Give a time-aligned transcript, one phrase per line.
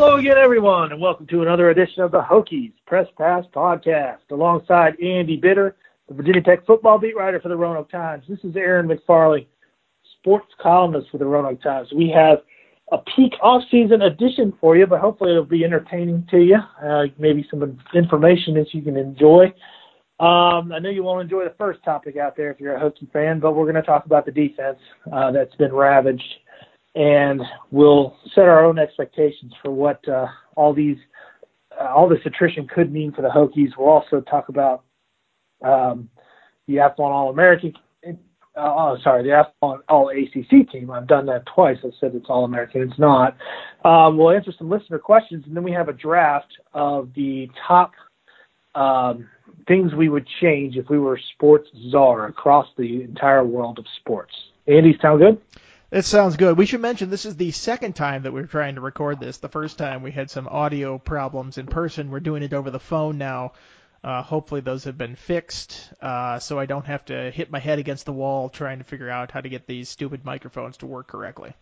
[0.00, 4.18] Hello again, everyone, and welcome to another edition of the Hokies Press Pass Podcast.
[4.30, 5.74] Alongside Andy Bitter,
[6.06, 8.22] the Virginia Tech football beat writer for the Roanoke Times.
[8.28, 9.46] This is Aaron McFarling,
[10.20, 11.88] sports columnist for the Roanoke Times.
[11.92, 12.38] We have
[12.92, 16.58] a peak off-season edition for you, but hopefully it'll be entertaining to you.
[16.80, 19.46] Uh, maybe some information that you can enjoy.
[20.20, 23.10] Um, I know you won't enjoy the first topic out there if you're a Hokie
[23.12, 24.78] fan, but we're going to talk about the defense
[25.12, 26.22] uh, that's been ravaged
[26.98, 30.96] and we'll set our own expectations for what uh, all these
[31.80, 33.70] uh, all this attrition could mean for the Hokies.
[33.78, 34.82] We'll also talk about
[35.62, 36.10] um,
[36.66, 37.72] the Athlon All American.
[38.04, 38.14] Uh,
[38.56, 40.90] oh, sorry, the Athlon All ACC team.
[40.90, 41.76] I've done that twice.
[41.84, 42.82] I said it's All American.
[42.82, 43.36] It's not.
[43.84, 47.92] Um, we'll answer some listener questions, and then we have a draft of the top
[48.74, 49.28] um,
[49.68, 54.34] things we would change if we were sports czar across the entire world of sports.
[54.66, 55.40] Andy, sound good?
[55.90, 56.58] It sounds good.
[56.58, 59.38] We should mention this is the second time that we're trying to record this.
[59.38, 62.10] The first time we had some audio problems in person.
[62.10, 63.52] We're doing it over the phone now.
[64.04, 67.78] Uh, hopefully those have been fixed, uh, so I don't have to hit my head
[67.78, 71.08] against the wall trying to figure out how to get these stupid microphones to work
[71.08, 71.54] correctly.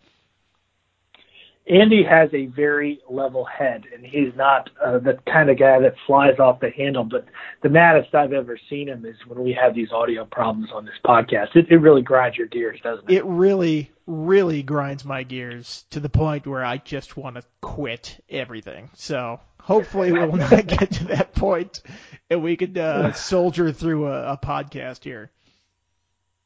[1.69, 5.95] Andy has a very level head, and he's not uh, the kind of guy that
[6.05, 7.03] flies off the handle.
[7.03, 7.25] But
[7.61, 10.95] the maddest I've ever seen him is when we have these audio problems on this
[11.05, 11.55] podcast.
[11.55, 13.17] It, it really grinds your gears, doesn't it?
[13.17, 18.23] It really, really grinds my gears to the point where I just want to quit
[18.29, 18.89] everything.
[18.93, 21.81] So hopefully we will not get to that point,
[22.29, 25.31] and we could uh, soldier through a, a podcast here.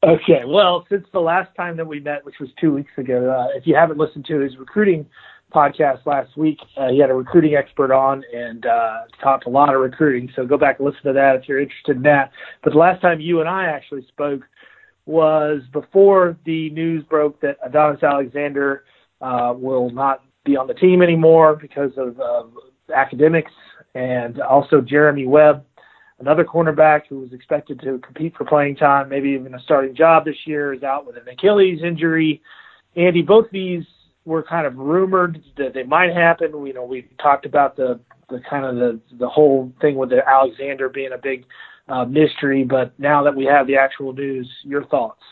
[0.04, 3.56] Okay, well, since the last time that we met, which was two weeks ago, uh,
[3.56, 5.06] if you haven't listened to his recruiting
[5.54, 9.76] podcast last week, uh, he had a recruiting expert on and uh, talked a lot
[9.76, 10.28] of recruiting.
[10.36, 12.32] So go back and listen to that if you're interested in that.
[12.64, 14.42] But the last time you and I actually spoke
[15.06, 18.86] was before the news broke that Adonis Alexander
[19.22, 22.18] uh, will not be on the team anymore because of
[22.96, 23.52] academics,
[23.94, 25.64] and also Jeremy Webb
[26.22, 30.24] Another cornerback who was expected to compete for playing time, maybe even a starting job
[30.24, 32.44] this year, is out with an Achilles injury.
[32.96, 33.84] Andy, both these
[34.24, 36.52] were kind of rumored that they might happen.
[36.64, 38.00] You know, we talked about the
[38.30, 41.44] the kind of the the whole thing with the Alexander being a big
[41.90, 45.24] uh, mystery, but now that we have the actual news, your thoughts?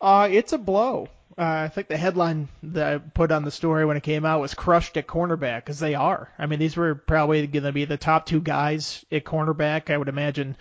[0.00, 1.08] Uh, it's a blow.
[1.38, 4.40] Uh, I think the headline that I put on the story when it came out
[4.40, 6.30] was crushed at cornerback because they are.
[6.38, 9.90] I mean, these were probably going to be the top two guys at cornerback.
[9.90, 10.56] I would imagine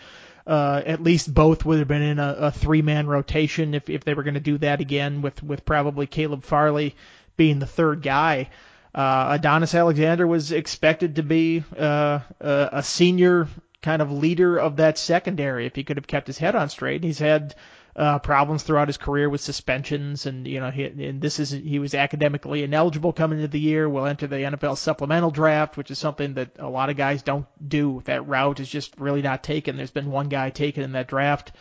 [0.47, 4.13] uh, at least both would have been in a, a three-man rotation if, if they
[4.13, 6.95] were going to do that again with, with probably Caleb Farley
[7.35, 8.49] being the third guy.
[8.95, 13.47] Uh, Adonis Alexander was expected to be uh, a, a senior
[13.81, 17.03] kind of leader of that secondary if he could have kept his head on straight.
[17.03, 17.55] He's had
[17.95, 21.79] uh, problems throughout his career with suspensions, and you know, he, and this is he
[21.79, 23.89] was academically ineligible coming into the year.
[23.89, 27.45] Will enter the NFL supplemental draft, which is something that a lot of guys don't
[27.65, 28.01] do.
[28.05, 29.75] That route is just really not taken.
[29.75, 31.51] There's been one guy taken in that draft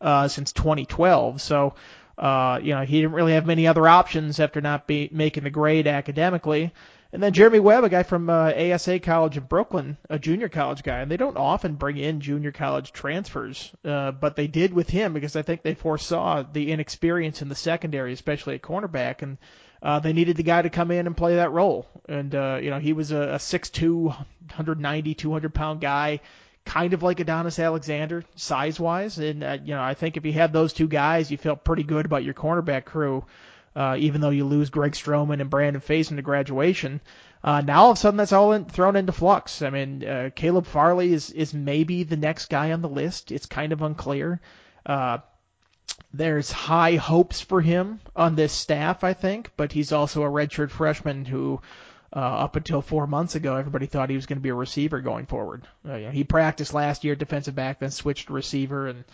[0.00, 1.74] uh, since 2012, so.
[2.18, 5.48] Uh, you know, he didn't really have many other options after not be, making the
[5.48, 6.70] grade academically.
[7.12, 10.84] And then Jeremy Webb, a guy from uh, ASA College in Brooklyn, a junior college
[10.84, 14.88] guy, and they don't often bring in junior college transfers, uh, but they did with
[14.88, 19.38] him because I think they foresaw the inexperience in the secondary, especially at cornerback, and
[19.82, 21.88] uh, they needed the guy to come in and play that role.
[22.08, 26.20] And uh, you know, he was a, a 6'2", 190, 200 pound guy,
[26.64, 30.32] kind of like Adonis Alexander size wise, and uh, you know, I think if you
[30.32, 33.24] had those two guys, you felt pretty good about your cornerback crew
[33.74, 37.00] uh, even though you lose Greg Stroman and Brandon Facyson to graduation.
[37.42, 39.62] Uh, now all of a sudden that's all in, thrown into flux.
[39.62, 43.32] I mean, uh, Caleb Farley is is maybe the next guy on the list.
[43.32, 44.40] It's kind of unclear.
[44.84, 45.18] Uh,
[46.12, 50.70] there's high hopes for him on this staff, I think, but he's also a redshirt
[50.70, 51.60] freshman who,
[52.14, 55.00] uh, up until four months ago, everybody thought he was going to be a receiver
[55.00, 55.66] going forward.
[55.88, 59.04] Uh, you know, he practiced last year defensive back, then switched to receiver, and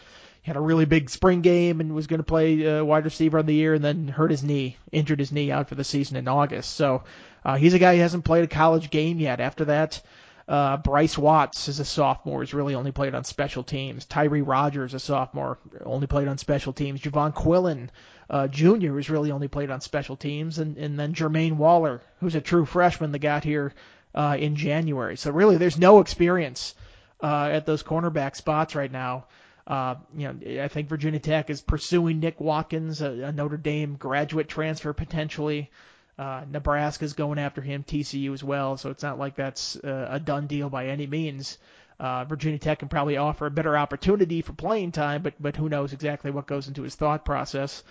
[0.46, 3.46] had a really big spring game and was going to play uh, wide receiver on
[3.46, 6.28] the year and then hurt his knee, injured his knee out for the season in
[6.28, 6.76] August.
[6.76, 7.02] So
[7.44, 9.40] uh, he's a guy who hasn't played a college game yet.
[9.40, 10.00] After that,
[10.46, 14.04] uh, Bryce Watts is a sophomore, has really only played on special teams.
[14.04, 17.00] Tyree Rogers, a sophomore, only played on special teams.
[17.00, 17.88] Jovonn Quillen,
[18.30, 20.60] uh, Jr., has really only played on special teams.
[20.60, 23.74] And, and then Jermaine Waller, who's a true freshman that got here
[24.14, 25.16] uh, in January.
[25.16, 26.76] So really, there's no experience
[27.20, 29.24] uh, at those cornerback spots right now.
[29.66, 33.96] Uh, you know, I think Virginia Tech is pursuing Nick Watkins, a, a Notre Dame
[33.96, 35.70] graduate transfer potentially.
[36.18, 40.20] Uh, Nebraska's going after him, TCU as well, so it's not like that's uh, a
[40.20, 41.58] done deal by any means.
[41.98, 45.68] Uh, Virginia Tech can probably offer a better opportunity for playing time, but but who
[45.68, 47.82] knows exactly what goes into his thought process.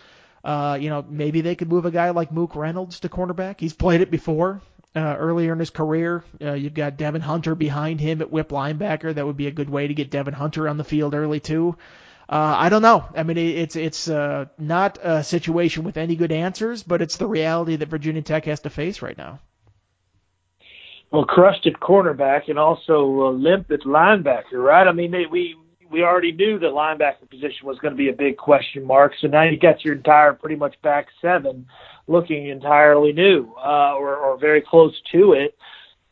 [0.43, 3.59] Uh, you know, maybe they could move a guy like Mook Reynolds to cornerback.
[3.59, 4.61] He's played it before.
[4.95, 6.23] Uh, earlier in his career.
[6.41, 9.13] Uh, you've got Devon Hunter behind him at whip linebacker.
[9.13, 11.75] That would be a good way to get Devon Hunter on the field early too.
[12.29, 13.05] Uh, I don't know.
[13.13, 17.27] I mean, it's it's uh, not a situation with any good answers, but it's the
[17.27, 19.39] reality that Virginia Tech has to face right now.
[21.11, 24.87] Well, crushed at cornerback and also uh, limp at linebacker, right?
[24.87, 25.55] I mean, they, we
[25.91, 29.13] we already knew the linebacker position was going to be a big question mark.
[29.21, 31.67] So now you got your entire pretty much back seven
[32.07, 35.55] looking entirely new uh, or, or very close to it.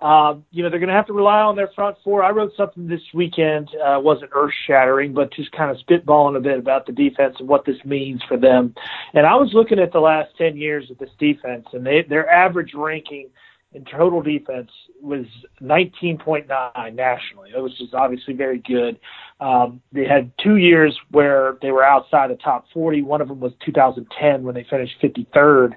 [0.01, 2.23] Uh, you know, they're going to have to rely on their front four.
[2.23, 6.41] I wrote something this weekend, uh, wasn't earth shattering, but just kind of spitballing a
[6.41, 8.75] bit about the defense and what this means for them.
[9.13, 12.29] And I was looking at the last 10 years of this defense, and they, their
[12.29, 13.29] average ranking–
[13.73, 14.69] in total defense
[15.01, 15.25] was
[15.61, 17.51] 19.9 nationally.
[17.55, 18.99] Was just obviously very good.
[19.39, 23.01] Um, they had two years where they were outside the top 40.
[23.01, 25.73] One of them was 2010 when they finished 53rd.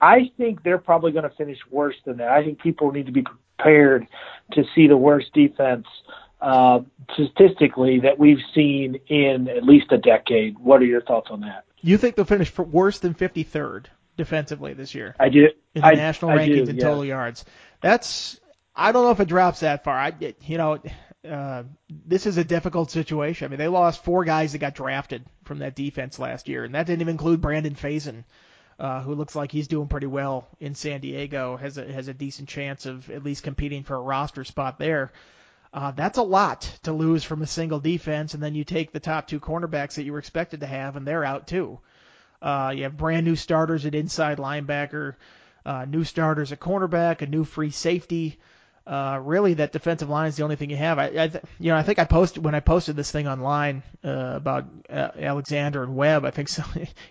[0.00, 2.28] I think they're probably going to finish worse than that.
[2.28, 4.06] I think people need to be prepared
[4.52, 5.86] to see the worst defense
[6.40, 6.80] uh,
[7.14, 10.58] statistically that we've seen in at least a decade.
[10.58, 11.64] What are your thoughts on that?
[11.80, 13.86] You think they'll finish worse than 53rd?
[14.16, 15.14] Defensively this year.
[15.18, 15.48] I do.
[15.74, 16.84] In the I, national I rankings do, in yeah.
[16.84, 17.44] total yards.
[17.80, 18.40] That's
[18.74, 19.96] I don't know if it drops that far.
[19.96, 20.80] I you know
[21.28, 23.46] uh, this is a difficult situation.
[23.46, 26.74] I mean, they lost four guys that got drafted from that defense last year, and
[26.74, 28.24] that didn't even include Brandon Facyson,
[28.78, 31.56] uh, who looks like he's doing pretty well in San Diego.
[31.56, 35.12] has a has a decent chance of at least competing for a roster spot there.
[35.72, 39.00] Uh, that's a lot to lose from a single defense, and then you take the
[39.00, 41.78] top two cornerbacks that you were expected to have, and they're out too.
[42.40, 45.14] Uh, you have brand new starters at inside linebacker,
[45.64, 48.38] uh, new starters at cornerback, a new free safety.
[48.86, 50.98] Uh, really, that defensive line is the only thing you have.
[50.98, 53.82] I, I th- you know, I think I posted when I posted this thing online
[54.04, 56.24] uh, about uh, Alexander and Webb.
[56.24, 56.62] I think, so,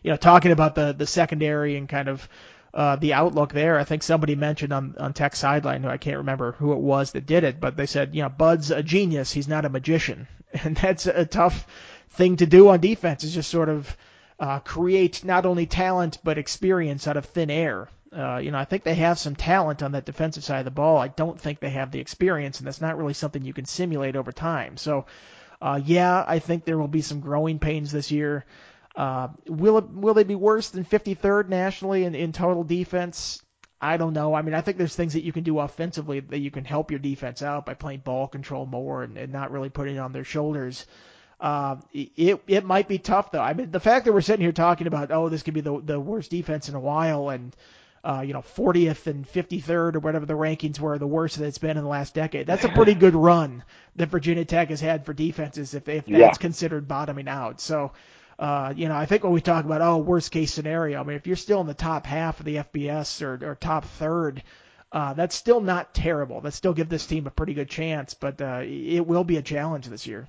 [0.02, 2.30] you know, talking about the the secondary and kind of
[2.74, 3.78] uh, the outlook there.
[3.78, 7.12] I think somebody mentioned on on Tech sideline, who I can't remember who it was
[7.12, 9.34] that did it, but they said, you know, Bud's a genius.
[9.34, 10.28] He's not a magician,
[10.64, 11.68] and that's a tough
[12.12, 13.26] thing to do on defense.
[13.26, 13.98] Is just sort of
[14.40, 17.90] uh, create not only talent but experience out of thin air.
[18.16, 20.72] Uh, you know, I think they have some talent on that defensive side of the
[20.72, 20.98] ball.
[20.98, 24.16] I don't think they have the experience, and that's not really something you can simulate
[24.16, 24.78] over time.
[24.78, 25.06] So,
[25.62, 28.46] uh, yeah, I think there will be some growing pains this year.
[28.96, 33.42] Uh, will it, will they be worse than 53rd nationally in, in total defense?
[33.82, 34.34] I don't know.
[34.34, 36.92] I mean, I think there's things that you can do offensively that you can help
[36.92, 40.14] your defense out by playing ball control more and, and not really putting it on
[40.14, 40.86] their shoulders.
[40.88, 41.15] Uh,
[41.94, 43.42] it it might be tough though.
[43.42, 45.80] I mean, the fact that we're sitting here talking about oh this could be the
[45.82, 47.56] the worst defense in a while and
[48.04, 51.58] uh, you know 40th and 53rd or whatever the rankings were, the worst that it's
[51.58, 52.48] been in the last decade.
[52.48, 53.64] That's a pretty good run
[53.98, 56.42] that Virginia Tech has had for defenses if if that's Yeah.
[56.42, 57.60] considered bottoming out.
[57.62, 57.94] So.
[58.38, 61.16] Uh, you know, I think when we talk about oh worst case scenario, I mean
[61.16, 64.44] if you're still in the top half of the FBS or, or top third,
[64.92, 66.42] uh, that's still not terrible.
[66.42, 69.42] That still give this team a pretty good chance, but uh, it will be a
[69.42, 70.28] challenge this year.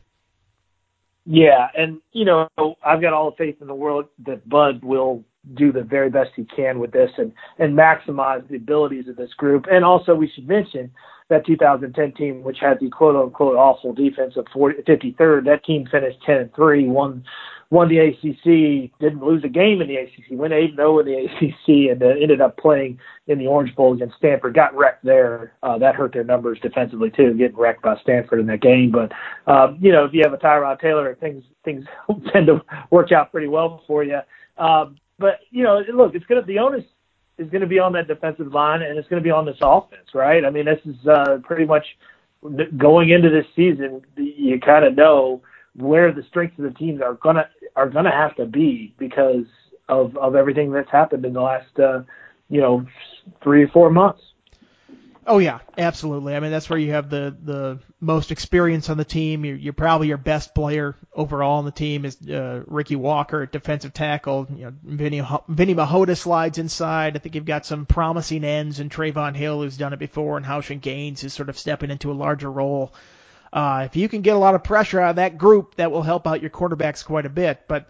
[1.27, 2.49] Yeah, and you know,
[2.85, 5.25] I've got all the faith in the world that Bud will
[5.55, 9.35] do the very best he can with this and and maximize the abilities of this
[9.35, 9.67] group.
[9.71, 10.91] And also, we should mention
[11.29, 15.87] that 2010 team, which had the quote unquote awful defense of 40, 53rd, that team
[15.91, 17.25] finished 10 and three, won
[17.71, 21.15] won the ACC, didn't lose a game in the ACC, went 8 0 in the
[21.25, 24.55] ACC, and uh, ended up playing in the Orange Bowl against Stanford.
[24.55, 25.53] Got wrecked there.
[25.63, 28.93] Uh, that hurt their numbers defensively too, getting wrecked by Stanford in that game.
[28.93, 29.13] But
[29.51, 31.85] um, you know, if you have a Tyrod Taylor, things things
[32.33, 34.21] tend to work out pretty well for you.
[34.59, 36.85] Um, but you know, look, it's gonna the onus
[37.39, 39.59] is going to be on that defensive line, and it's going to be on this
[39.61, 40.45] offense, right?
[40.45, 41.85] I mean, this is uh, pretty much
[42.77, 44.03] going into this season.
[44.17, 45.43] You kind of know
[45.77, 49.45] where the strengths of the teams are gonna are gonna have to be because
[49.89, 52.03] of of everything that's happened in the last uh,
[52.49, 52.87] you know
[53.43, 54.21] three or four months.
[55.29, 56.37] Oh yeah, absolutely.
[56.37, 59.45] I mean that's where you have the the most experience on the team.
[59.45, 63.51] You're, you're probably your best player overall on the team is uh, Ricky Walker at
[63.51, 64.47] defensive tackle.
[64.55, 67.17] You know, Vinny Vinny Mihota slides inside.
[67.17, 70.47] I think you've got some promising ends and Trevon Hill who's done it before, and
[70.47, 72.95] Houshun Gaines is sort of stepping into a larger role.
[73.57, 76.03] Uh, if you can get a lot of pressure out of that group, that will
[76.03, 77.63] help out your quarterbacks quite a bit.
[77.67, 77.89] But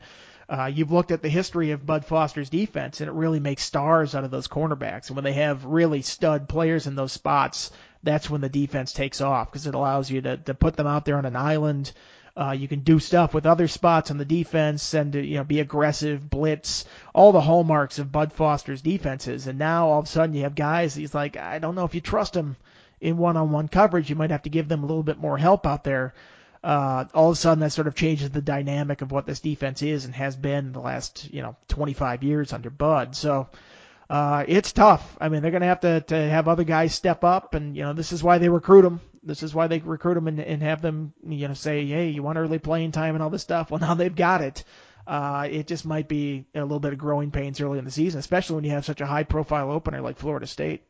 [0.49, 4.15] uh, you've looked at the history of Bud Foster's defense, and it really makes stars
[4.15, 5.09] out of those cornerbacks.
[5.09, 7.73] And when they have really stud players in those spots,
[8.05, 11.05] that's when the defense takes off because it allows you to, to put them out
[11.05, 11.91] there on an island.
[12.37, 15.59] Uh, you can do stuff with other spots on the defense and you know be
[15.59, 19.49] aggressive, blitz, all the hallmarks of Bud Foster's defenses.
[19.49, 20.95] And now all of a sudden you have guys.
[20.95, 22.55] He's like, I don't know if you trust them
[23.01, 24.11] in one-on-one coverage.
[24.11, 26.15] You might have to give them a little bit more help out there
[26.67, 29.83] uh, all of a sudden that sort of changes the dynamic of what this defense
[29.83, 33.15] is and has been the last you know 25 years under Bud.
[33.15, 33.49] So
[34.11, 35.17] uh, it's tough.
[35.21, 37.85] I mean, they're going to have to to have other guys step up, and you
[37.85, 39.01] know this is why they recruit them.
[39.23, 42.23] This is why they recruit them and, and have them, you know, say, hey, you
[42.23, 43.71] want early playing time and all this stuff.
[43.71, 44.65] Well, now they've got it.
[45.07, 48.19] Uh, it just might be a little bit of growing pains early in the season,
[48.19, 50.83] especially when you have such a high profile opener like Florida State.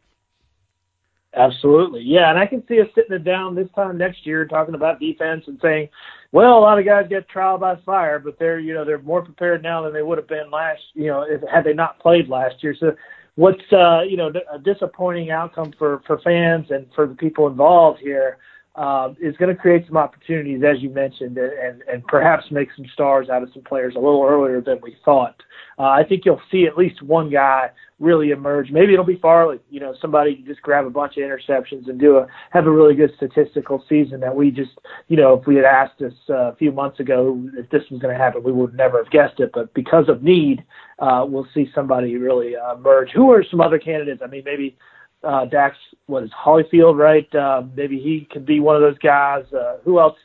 [1.37, 2.00] Absolutely.
[2.02, 4.99] Yeah, and I can see us sitting it down this time next year talking about
[4.99, 5.90] defense and saying,
[6.33, 9.23] well, a lot of guys get trial by fire, but they're, you know, they're more
[9.23, 12.28] prepared now than they would have been last, you know, if, had they not played
[12.28, 12.75] last year.
[12.81, 12.97] So
[13.35, 18.00] what's, uh, you know, a disappointing outcome for, for fans and for the people involved
[18.00, 18.38] here
[18.75, 22.87] uh, is going to create some opportunities, as you mentioned, and, and perhaps make some
[22.95, 25.37] stars out of some players a little earlier than we thought.
[25.78, 28.71] Uh, I think you'll see at least one guy really emerge.
[28.71, 29.59] Maybe it'll be Farley.
[29.71, 32.95] You know, somebody just grab a bunch of interceptions and do a have a really
[32.95, 34.73] good statistical season that we just,
[35.09, 38.00] you know, if we had asked us uh, a few months ago if this was
[38.00, 39.50] going to happen, we would never have guessed it.
[39.55, 40.65] But because of need,
[40.99, 43.11] uh, we'll see somebody really uh, emerge.
[43.15, 44.21] Who are some other candidates?
[44.23, 44.76] I mean, maybe
[45.25, 45.76] uh, Dax,
[46.07, 47.35] what is Hollifield, right?
[47.35, 49.45] Uh, maybe he could be one of those guys.
[49.53, 50.19] Uh, who else?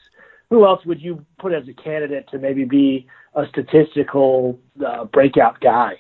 [0.50, 5.62] Who else would you put as a candidate to maybe be a statistical uh, breakout
[5.62, 5.94] guy?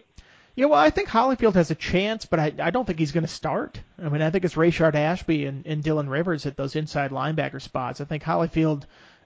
[0.55, 3.25] Yeah, well, I think Hollifield has a chance, but I, I don't think he's going
[3.25, 3.79] to start.
[3.97, 7.61] I mean, I think it's Rayshard Ashby and, and Dylan Rivers at those inside linebacker
[7.61, 8.01] spots.
[8.01, 8.83] I think Hollifield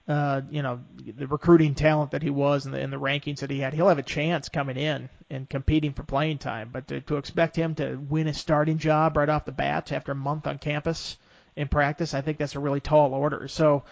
[0.08, 0.80] uh, you know,
[1.16, 3.88] the recruiting talent that he was and the, and the rankings that he had, he'll
[3.88, 6.70] have a chance coming in and competing for playing time.
[6.72, 10.12] But to, to expect him to win a starting job right off the bat after
[10.12, 11.16] a month on campus
[11.56, 13.48] in practice, I think that's a really tall order.
[13.48, 13.82] So,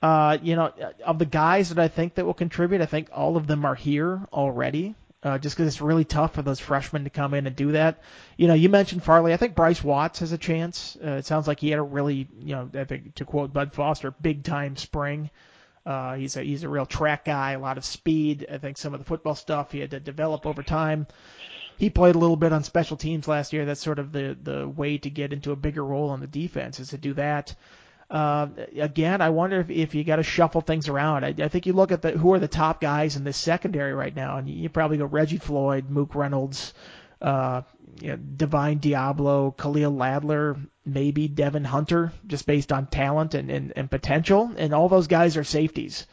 [0.00, 0.72] uh, you know,
[1.04, 3.74] of the guys that I think that will contribute, I think all of them are
[3.74, 7.56] here already uh, just because it's really tough for those freshmen to come in and
[7.56, 8.02] do that.
[8.36, 9.32] You know, you mentioned Farley.
[9.32, 10.96] I think Bryce Watts has a chance.
[11.02, 13.72] Uh, it sounds like he had a really, you know, I think to quote Bud
[13.72, 15.30] Foster, big time spring.
[15.84, 18.46] Uh, he's a he's a real track guy, a lot of speed.
[18.52, 21.06] I think some of the football stuff he had to develop over time.
[21.78, 23.64] He played a little bit on special teams last year.
[23.64, 26.78] That's sort of the the way to get into a bigger role on the defense
[26.78, 27.54] is to do that.
[28.10, 28.48] Uh,
[28.78, 31.24] again, I wonder if, if you got to shuffle things around.
[31.24, 33.92] I, I think you look at the who are the top guys in this secondary
[33.92, 36.72] right now, and you, probably go Reggie Floyd, Mook Reynolds,
[37.20, 37.62] uh,
[38.00, 43.72] you know, Divine Deablo, Khalil Ladler, maybe Devon Hunter, just based on talent and, and,
[43.76, 46.06] and potential, and all those guys are safeties.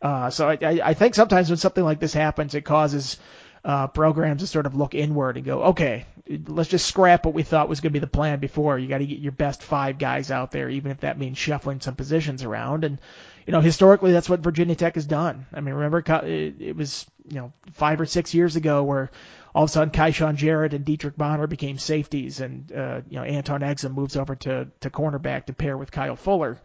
[0.00, 3.18] Uh, so I, I think sometimes when something like this happens, it causes
[3.64, 6.04] uh, programs to sort of look inward and go, okay,
[6.46, 8.78] let's just scrap what we thought was going to be the plan before.
[8.78, 11.80] You got to get your best five guys out there, even if that means shuffling
[11.80, 12.84] some positions around.
[12.84, 12.98] And
[13.46, 15.46] you know, historically, that's what Virginia Tech has done.
[15.52, 19.10] I mean, remember it, was you know five or six years ago where
[19.54, 23.24] all of a sudden Kyshoen Jarrett and Detrick Bonner became safeties, and uh, you know
[23.24, 26.58] Antone Exum moves over to to cornerback to pair with Kyle Fuller.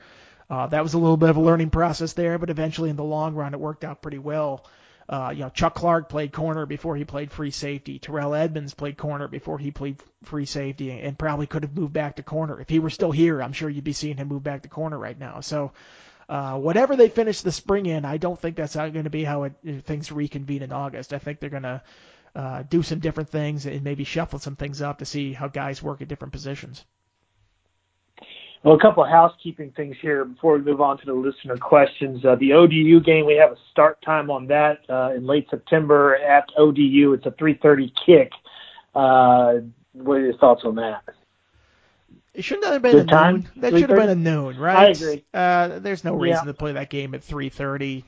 [0.49, 3.03] Uh, that was a little bit of a learning process there, but eventually in the
[3.03, 4.65] long run it worked out pretty well.
[5.09, 7.97] Uh, you know, Chuck Clark played corner before he played free safety.
[7.97, 12.17] Terrell Edmunds played corner before he played free safety, and probably could have moved back
[12.17, 13.41] to corner if he were still here.
[13.41, 15.39] I'm sure you'd be seeing him move back to corner right now.
[15.39, 15.71] So,
[16.29, 19.45] uh, whatever they finish the spring in, I don't think that's going to be how
[19.45, 21.11] it, things reconvene in August.
[21.11, 21.81] I think they're going to
[22.35, 25.81] uh, do some different things and maybe shuffle some things up to see how guys
[25.81, 26.85] work at different positions.
[28.63, 32.25] Well, a couple of housekeeping things here before we move on to the listener questions.
[32.25, 36.17] Uh, the ODU game, we have a start time on that uh, in late September
[36.17, 37.13] at ODU.
[37.13, 38.31] It's a 3:30 kick.
[38.93, 39.53] Uh,
[39.93, 41.03] what are your thoughts on that?
[42.33, 43.35] It shouldn't have been a time?
[43.35, 43.47] noon.
[43.57, 44.77] That should have been a noon, right?
[44.77, 45.25] I agree.
[45.33, 46.51] Uh, there's no reason yeah.
[46.51, 48.03] to play that game at 3:30.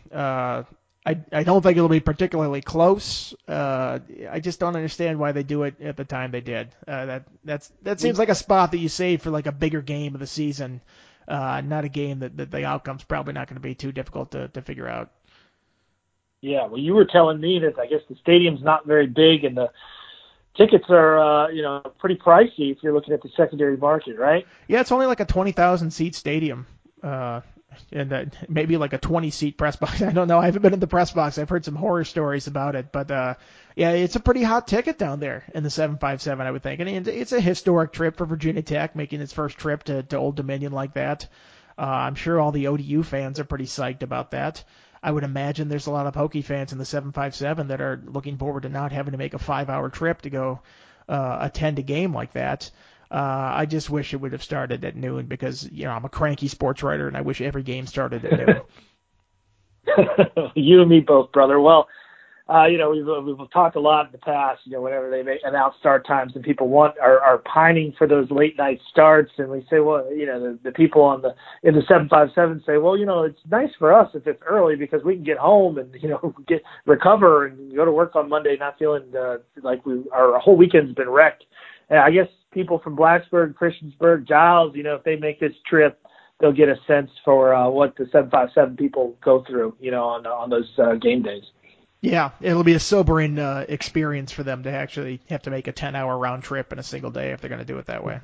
[1.05, 3.33] I I don't think it'll be particularly close.
[3.47, 6.69] Uh, I just don't understand why they do it at the time they did.
[6.87, 9.81] Uh, that that's that seems like a spot that you save for like a bigger
[9.81, 10.81] game of the season,
[11.27, 14.31] uh, not a game that, that the outcome's probably not going to be too difficult
[14.31, 15.11] to to figure out.
[16.41, 19.57] Yeah, well, you were telling me that I guess the stadium's not very big and
[19.57, 19.69] the
[20.55, 24.45] tickets are uh, you know pretty pricey if you're looking at the secondary market, right?
[24.67, 26.67] Yeah, it's only like a twenty thousand seat stadium.
[27.01, 27.41] Uh,
[27.91, 30.01] and uh, maybe like a 20 seat press box.
[30.01, 30.39] I don't know.
[30.39, 31.37] I haven't been in the press box.
[31.37, 33.35] I've heard some horror stories about it, but uh,
[33.75, 36.79] yeah, it's a pretty hot ticket down there in the 757, I would think.
[36.79, 40.35] And it's a historic trip for Virginia Tech, making its first trip to, to Old
[40.35, 41.27] Dominion like that.
[41.77, 44.63] Uh, I'm sure all the ODU fans are pretty psyched about that.
[45.03, 48.37] I would imagine there's a lot of Hokie fans in the 757 that are looking
[48.37, 50.61] forward to not having to make a five-hour trip to go
[51.09, 52.69] uh, attend a game like that.
[53.17, 56.47] I just wish it would have started at noon because you know I'm a cranky
[56.47, 58.61] sports writer and I wish every game started at noon.
[60.55, 61.59] you and me both, brother.
[61.59, 61.87] Well,
[62.49, 64.61] uh, you know we've we've talked a lot in the past.
[64.65, 68.07] You know whenever they make, announce start times and people want are, are pining for
[68.07, 71.33] those late night starts, and we say, well, you know the, the people on the
[71.63, 74.41] in the seven five seven say, well, you know it's nice for us if it's
[74.45, 78.15] early because we can get home and you know get recover and go to work
[78.15, 81.49] on Monday not feeling uh, like we our whole weekend's been wrecked and
[81.91, 85.99] I guess people from Blacksburg, Christiansburg, Giles, you know, if they make this trip,
[86.39, 90.25] they'll get a sense for uh, what the 757 people go through, you know, on
[90.25, 91.43] on those uh, game days.
[92.01, 95.73] Yeah, it'll be a sobering uh, experience for them to actually have to make a
[95.73, 98.21] 10-hour round trip in a single day if they're going to do it that way.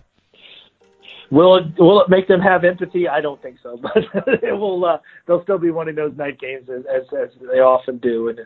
[1.30, 3.08] Will it will it make them have empathy?
[3.08, 4.04] I don't think so, but
[4.44, 4.86] it will.
[4.86, 8.40] Uh, they'll still be wanting those night games as, as as they often do, and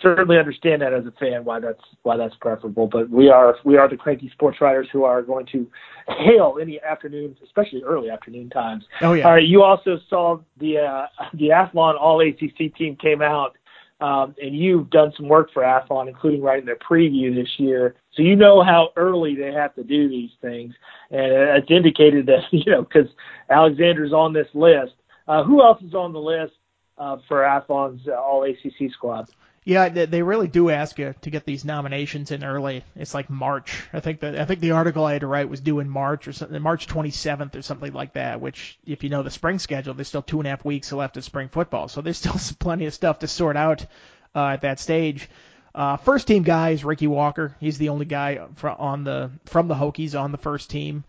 [0.00, 2.86] certainly understand that as a fan why that's why that's preferable.
[2.86, 5.66] But we are we are the cranky sports writers who are going to
[6.06, 8.84] hail any afternoon, especially early afternoon times.
[9.00, 9.24] Oh yeah.
[9.24, 9.46] All right.
[9.46, 13.56] You also saw the uh, the Athlon All ACC team came out
[14.00, 17.96] um, and you've done some work for Athlon, including writing their preview this year.
[18.12, 20.74] So you know how early they have to do these things,
[21.10, 23.08] and it's indicated that you know because
[23.50, 24.92] Alexander's on this list.
[25.26, 26.54] Uh, who else is on the list
[26.96, 29.28] uh, for Athlon's uh, All ACC squad?
[29.68, 32.84] Yeah, they really do ask you to get these nominations in early.
[32.96, 33.82] It's like March.
[33.92, 36.26] I think that I think the article I had to write was due in March
[36.26, 38.40] or something, March 27th or something like that.
[38.40, 41.18] Which, if you know the spring schedule, there's still two and a half weeks left
[41.18, 43.84] of spring football, so there's still plenty of stuff to sort out
[44.34, 45.28] uh, at that stage.
[45.74, 47.54] Uh, first team guy is Ricky Walker.
[47.60, 51.04] He's the only guy from on the from the Hokies on the first team.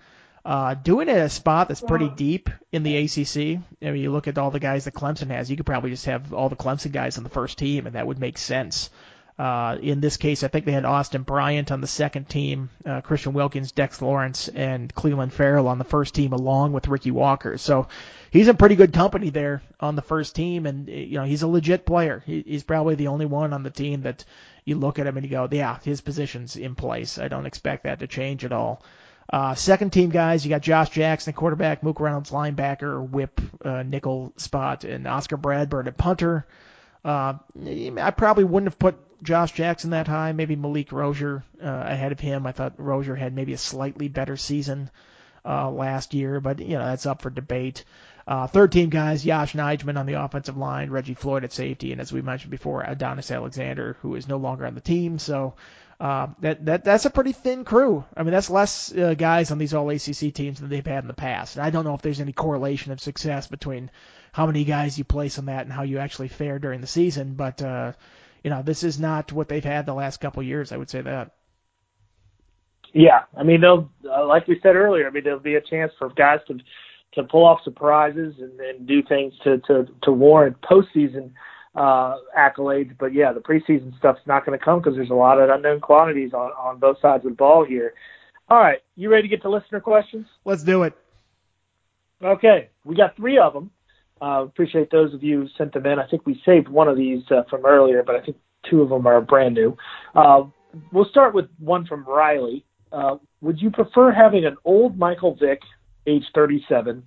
[0.46, 3.62] Uh, doing it at a spot that's pretty deep in the ACC.
[3.82, 6.06] I mean, you look at all the guys that Clemson has, you could probably just
[6.06, 8.90] have all the Clemson guys on the first team, and that would make sense.
[9.40, 13.00] Uh, in this case, I think they had Austin Bryant on the second team, uh,
[13.00, 17.58] Christian Wilkins, Dex Lawrence, and Clelin Ferrell on the first team, along with Ricky Walker.
[17.58, 17.88] So
[18.32, 21.48] he's in pretty good company there on the first team, and you know he's a
[21.48, 22.22] legit player.
[22.26, 24.26] He, he's probably the only one on the team that
[24.66, 27.18] you look at him and you go, yeah, his position's in place.
[27.18, 28.84] I don't expect that to change at all.
[29.32, 34.34] Uh, second team guys, you got Josh Jackson, quarterback, Mook Reynolds, linebacker, whip, uh, nickel
[34.38, 36.48] spot, and Oscar Bradburn at punter.
[37.06, 37.36] Uh,
[38.00, 40.32] I probably wouldn't have put Josh Jackson that high.
[40.32, 42.48] Maybe Malik Rosier uh, ahead of him.
[42.48, 44.90] I thought Rosier had maybe a slightly better season
[45.46, 47.86] uh, last year, but you know that's up for debate.
[48.28, 52.02] Uh, third team guys, Yosh Nijman on the offensive line, Reggie Floyd at safety, and
[52.02, 55.18] as we mentioned before, Adonis Alexander, who is no longer on the team.
[55.20, 55.56] So
[56.00, 58.06] uh, that that that's a pretty thin crew.
[58.16, 61.08] I mean, that's less uh, guys on these All ACC teams than they've had in
[61.08, 61.58] the past.
[61.58, 63.92] And I don't know if there's any correlation of success between
[64.32, 67.34] how many guys you place on that and how you actually fare during the season.
[67.34, 67.94] But uh,
[68.44, 70.72] you know, this is not what they've had the last couple years.
[70.72, 71.32] I would say that.
[72.94, 75.06] Yeah, I mean, they'll uh, like we said earlier.
[75.06, 76.60] I mean, there'll be a chance for guys to
[77.16, 81.32] to pull off surprises and, and do things to to to warrant postseason
[81.76, 82.96] uh, accolades.
[82.98, 85.80] But yeah, the preseason stuff's not going to come because there's a lot of unknown
[85.80, 87.94] quantities on, on both sides of the ball here.
[88.50, 90.26] All right, you ready to get to listener questions?
[90.44, 90.94] Let's do it.
[92.24, 93.72] Okay, we got three of them.
[94.22, 96.00] Uh, appreciate those of you who sent them in.
[96.00, 98.38] I think we saved one of these uh, from earlier, but I think
[98.70, 99.78] two of them are brand new.
[100.16, 100.44] Uh,
[100.92, 102.66] we'll start with one from Riley.
[102.92, 105.62] Uh, would you prefer having an old Michael Vick,
[106.08, 107.04] age 37,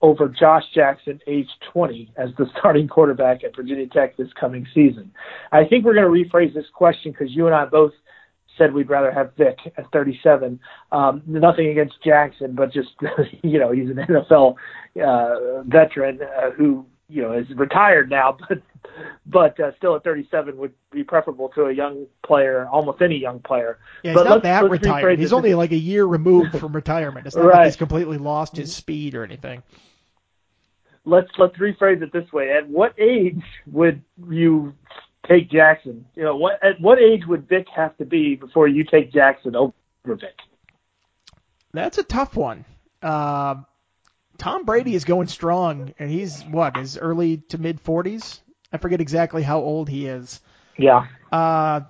[0.00, 5.10] over Josh Jackson, age 20, as the starting quarterback at Virginia Tech this coming season.
[5.52, 7.92] I think we're going to rephrase this question because you and I both
[8.56, 10.58] said we'd rather have Vick at 37.
[10.92, 12.90] Um, nothing against Jackson, but just
[13.42, 14.56] you know he's an NFL
[15.02, 18.58] uh, veteran uh, who you know is retired now, but
[19.26, 23.40] but uh, still at 37 would be preferable to a young player, almost any young
[23.40, 23.78] player.
[24.02, 25.18] Yeah, he's but not that retired.
[25.18, 27.26] He's only like a year removed from retirement.
[27.26, 27.56] It's not right.
[27.58, 29.62] like he's completely lost his speed or anything
[31.08, 34.74] let's let's rephrase it this way: At what age would you
[35.26, 36.04] take Jackson?
[36.14, 39.56] You know, what at what age would Vick have to be before you take Jackson
[39.56, 39.72] over
[40.04, 40.38] Vick?
[41.72, 42.64] That's a tough one.
[43.02, 43.56] Uh,
[44.36, 48.40] Tom Brady is going strong, and he's what his early to mid forties.
[48.72, 50.40] I forget exactly how old he is.
[50.76, 51.06] Yeah.
[51.32, 51.80] Uh,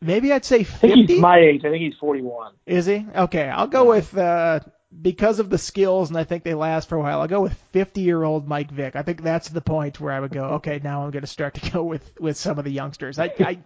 [0.00, 0.86] maybe I'd say 50.
[0.86, 1.64] I think he's my age.
[1.64, 2.52] I think he's 41.
[2.66, 3.06] Is he?
[3.14, 4.60] Okay, I'll go with uh,
[5.00, 7.58] because of the skills, and I think they last for a while, I'll go with
[7.72, 8.96] 50-year-old Mike Vick.
[8.96, 11.54] I think that's the point where I would go, okay, now I'm going to start
[11.54, 13.18] to go with with some of the youngsters.
[13.18, 13.58] I, I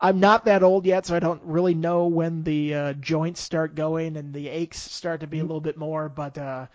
[0.00, 3.74] I'm not that old yet, so I don't really know when the uh, joints start
[3.74, 6.08] going and the aches start to be a little bit more.
[6.08, 6.66] But uh,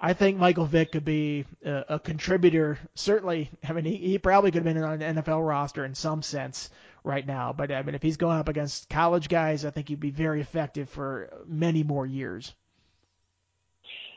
[0.00, 2.78] I think Michael Vick could be a, a contributor.
[2.94, 6.22] Certainly, I mean, he, he probably could have been on an NFL roster in some
[6.22, 6.70] sense
[7.04, 7.52] right now.
[7.52, 10.40] But I mean, if he's going up against college guys, I think he'd be very
[10.40, 12.54] effective for many more years.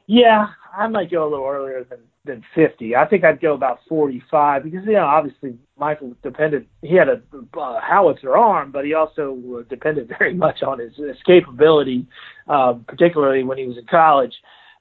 [0.07, 2.95] Yeah, I might go a little earlier than than 50.
[2.95, 6.67] I think I'd go about 45 because you know obviously Michael depended.
[6.81, 7.21] He had a
[7.59, 12.05] uh, howitzer arm, but he also depended very much on his escapability,
[12.47, 14.33] uh, particularly when he was in college.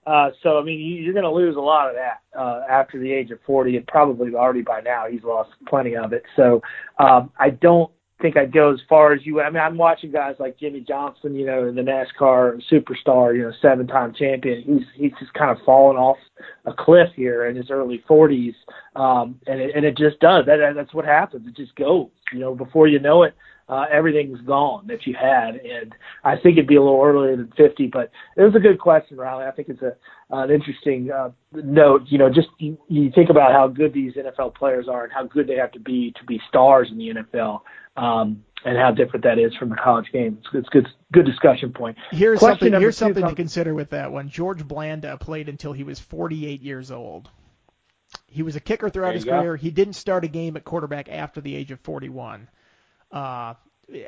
[0.06, 3.12] Uh, so I mean, you're going to lose a lot of that uh, after the
[3.12, 6.22] age of 40, and probably already by now he's lost plenty of it.
[6.36, 6.62] So
[6.98, 7.90] um, I don't
[8.22, 9.40] think I'd go as far as you.
[9.40, 13.42] I mean, I'm watching guys like Jimmie Johnson, you know, in the NASCAR superstar, you
[13.42, 14.62] know, seven-time champion.
[14.62, 16.16] He's he's just kind of fallen off
[16.64, 18.54] a cliff here in his early 40s,
[18.94, 20.46] um, and it, and it just does.
[20.46, 21.46] That that's what happens.
[21.46, 22.08] It just goes.
[22.32, 23.34] You know, before you know it,
[23.68, 25.56] uh, everything's gone that you had.
[25.56, 28.78] And I think it'd be a little earlier than 50, but it was a good
[28.78, 29.44] question, Riley.
[29.44, 29.96] I think it's a
[30.30, 32.02] an interesting uh, note.
[32.06, 35.24] You know, just you, you think about how good these NFL players are and how
[35.24, 37.60] good they have to be to be stars in the NFL.
[37.96, 40.38] Um, and how different that is from the college game.
[40.40, 41.96] It's, it's good, good discussion point.
[42.10, 42.80] Here's Question something.
[42.80, 44.28] Here's something to consider with that one.
[44.28, 47.30] George Blanda played until he was 48 years old.
[48.26, 49.40] He was a kicker throughout his go.
[49.40, 49.56] career.
[49.56, 52.48] He didn't start a game at quarterback after the age of 41.
[53.16, 53.54] Uh,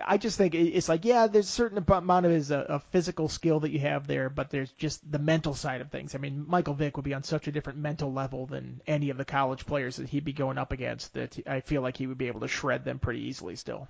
[0.04, 3.60] I just think it's like, yeah, there's a certain amount of his, a physical skill
[3.60, 6.16] that you have there, but there's just the mental side of things.
[6.16, 9.16] I mean, Michael Vick would be on such a different mental level than any of
[9.16, 12.18] the college players that he'd be going up against that I feel like he would
[12.18, 13.88] be able to shred them pretty easily still.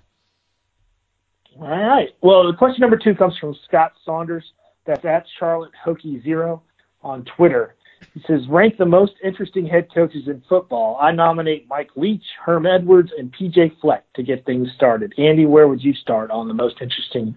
[1.59, 2.09] All right.
[2.21, 4.45] Well, the question number two comes from Scott Saunders.
[4.85, 6.61] That's at Charlotte Hokie Zero
[7.01, 7.75] on Twitter.
[8.13, 10.97] He says, rank the most interesting head coaches in football.
[11.01, 15.13] I nominate Mike Leach, Herm Edwards, and PJ Fleck to get things started.
[15.17, 17.35] Andy, where would you start on the most interesting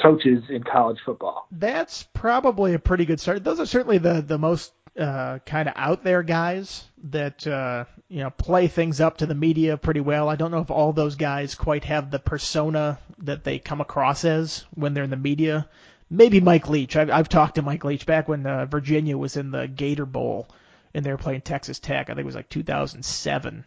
[0.00, 1.46] coaches in college football?
[1.50, 3.44] That's probably a pretty good start.
[3.44, 8.20] Those are certainly the, the most uh, kind of out there guys that uh, you
[8.20, 10.28] know play things up to the media pretty well.
[10.28, 14.24] I don't know if all those guys quite have the persona that they come across
[14.24, 15.68] as when they're in the media
[16.12, 16.94] maybe Mike Leach.
[16.94, 20.46] I've, I've talked to Mike Leach back when uh, Virginia was in the Gator Bowl
[20.94, 22.10] and they were playing Texas Tech.
[22.10, 23.64] I think it was like 2007.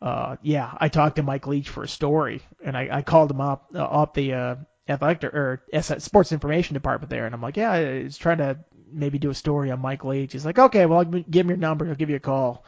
[0.00, 3.40] Uh, yeah, I talked to Mike Leach for a story, and I, I called him
[3.40, 4.54] up uh, up the uh,
[4.88, 5.62] athletic or
[5.98, 8.58] sports information department there, and I'm like, yeah, he's trying to
[8.92, 10.32] maybe do a story on Mike Leach.
[10.32, 12.64] He's like, okay, well, give him your number, I'll give you a call,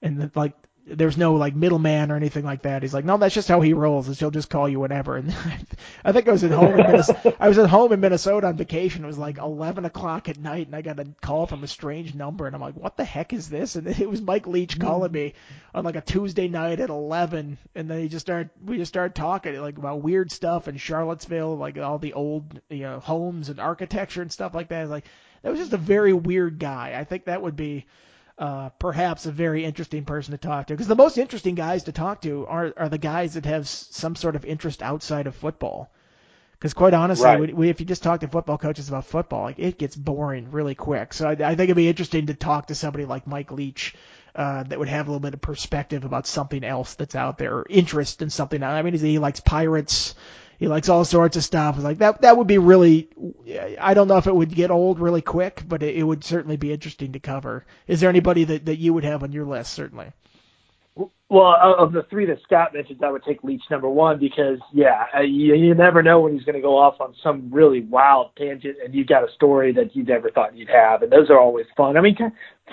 [0.00, 0.54] and like
[0.86, 2.82] there's no like middleman or anything like that.
[2.82, 4.08] He's like, no, that's just how he rolls.
[4.08, 5.16] Is he'll just call you whenever.
[5.20, 5.34] And
[6.04, 7.36] I think I was at home in Minnesota.
[7.38, 9.04] I was at home in Minnesota on vacation.
[9.04, 12.14] It was like 11 o'clock at night, and I got a call from a strange
[12.14, 13.76] number, and I'm like, what the heck is this?
[13.76, 14.80] And it was Mike Leach hmm.
[14.80, 15.34] calling me
[15.74, 18.50] on like a Tuesday night at 11, and then he just started.
[18.64, 22.82] We just started talking like about weird stuff in Charlottesville, like all the old you
[22.82, 24.88] know homes and architecture and stuff like that.
[24.88, 25.04] Like
[25.42, 26.94] that was just a very weird guy.
[26.98, 27.86] I think that would be
[28.40, 30.74] uh, perhaps a very interesting person to talk to.
[30.74, 34.16] Because the most interesting guys to talk to are are the guys that have some
[34.16, 35.92] sort of interest outside of football.
[36.52, 37.40] Because quite honestly, right.
[37.40, 40.50] we, we, if you just talk to football coaches about football, like, it gets boring
[40.50, 41.14] really quick.
[41.14, 43.94] So I, I think it'd be interesting to talk to somebody like Mike Leach.
[44.32, 47.52] Uh, that would have a little bit of perspective about something else that's out there,
[47.52, 48.62] or interest in something.
[48.62, 50.14] I mean, he likes pirates,
[50.60, 51.78] he likes all sorts of stuff.
[51.78, 53.08] Like that, that would be really.
[53.80, 56.58] I don't know if it would get old really quick, but it, it would certainly
[56.58, 57.64] be interesting to cover.
[57.88, 59.72] Is there anybody that that you would have on your list?
[59.72, 60.12] Certainly.
[61.30, 65.04] Well, of the three that Scott mentioned, I would take Leach number one because, yeah,
[65.16, 68.32] uh, you, you never know when he's going to go off on some really wild
[68.36, 71.38] tangent, and you've got a story that you never thought you'd have, and those are
[71.38, 71.96] always fun.
[71.96, 72.16] I mean,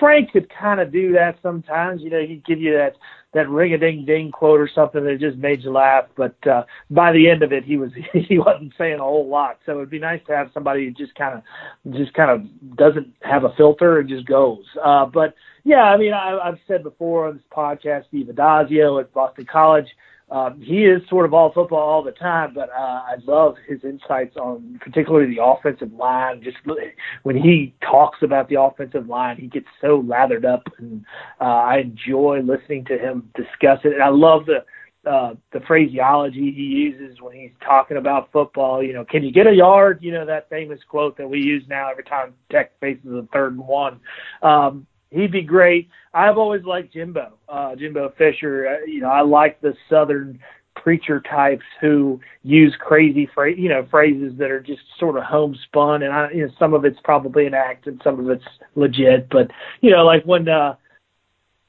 [0.00, 2.02] Frank could kind of do that sometimes.
[2.02, 2.96] You know, he'd give you that
[3.34, 6.06] that ring a ding ding quote or something that just made you laugh.
[6.16, 9.58] But uh, by the end of it, he was he wasn't saying a whole lot.
[9.66, 13.12] So it'd be nice to have somebody who just kind of just kind of doesn't
[13.22, 14.64] have a filter and just goes.
[14.82, 19.12] Uh, but yeah, I mean, I, I've said before on this podcast, Steve Addazio at
[19.12, 19.88] Boston College
[20.30, 23.82] um, he is sort of all football all the time, but uh, I love his
[23.82, 26.42] insights on particularly the offensive line.
[26.42, 26.58] Just
[27.22, 31.04] when he talks about the offensive line, he gets so lathered up, and
[31.40, 33.94] uh, I enjoy listening to him discuss it.
[33.94, 34.64] And I love the
[35.08, 38.82] uh, the phraseology he uses when he's talking about football.
[38.82, 40.00] You know, can you get a yard?
[40.02, 43.54] You know that famous quote that we use now every time Tech faces a third
[43.54, 44.00] and one.
[44.42, 45.88] Um, he'd be great.
[46.14, 48.68] I've always liked Jimbo, uh, Jimbo Fisher.
[48.68, 50.40] Uh, you know, I like the Southern
[50.74, 56.02] preacher types who use crazy phrase, you know, phrases that are just sort of homespun,
[56.02, 58.44] and I, you know, some of it's probably an act and some of it's
[58.74, 59.28] legit.
[59.30, 60.76] But you know, like when, uh,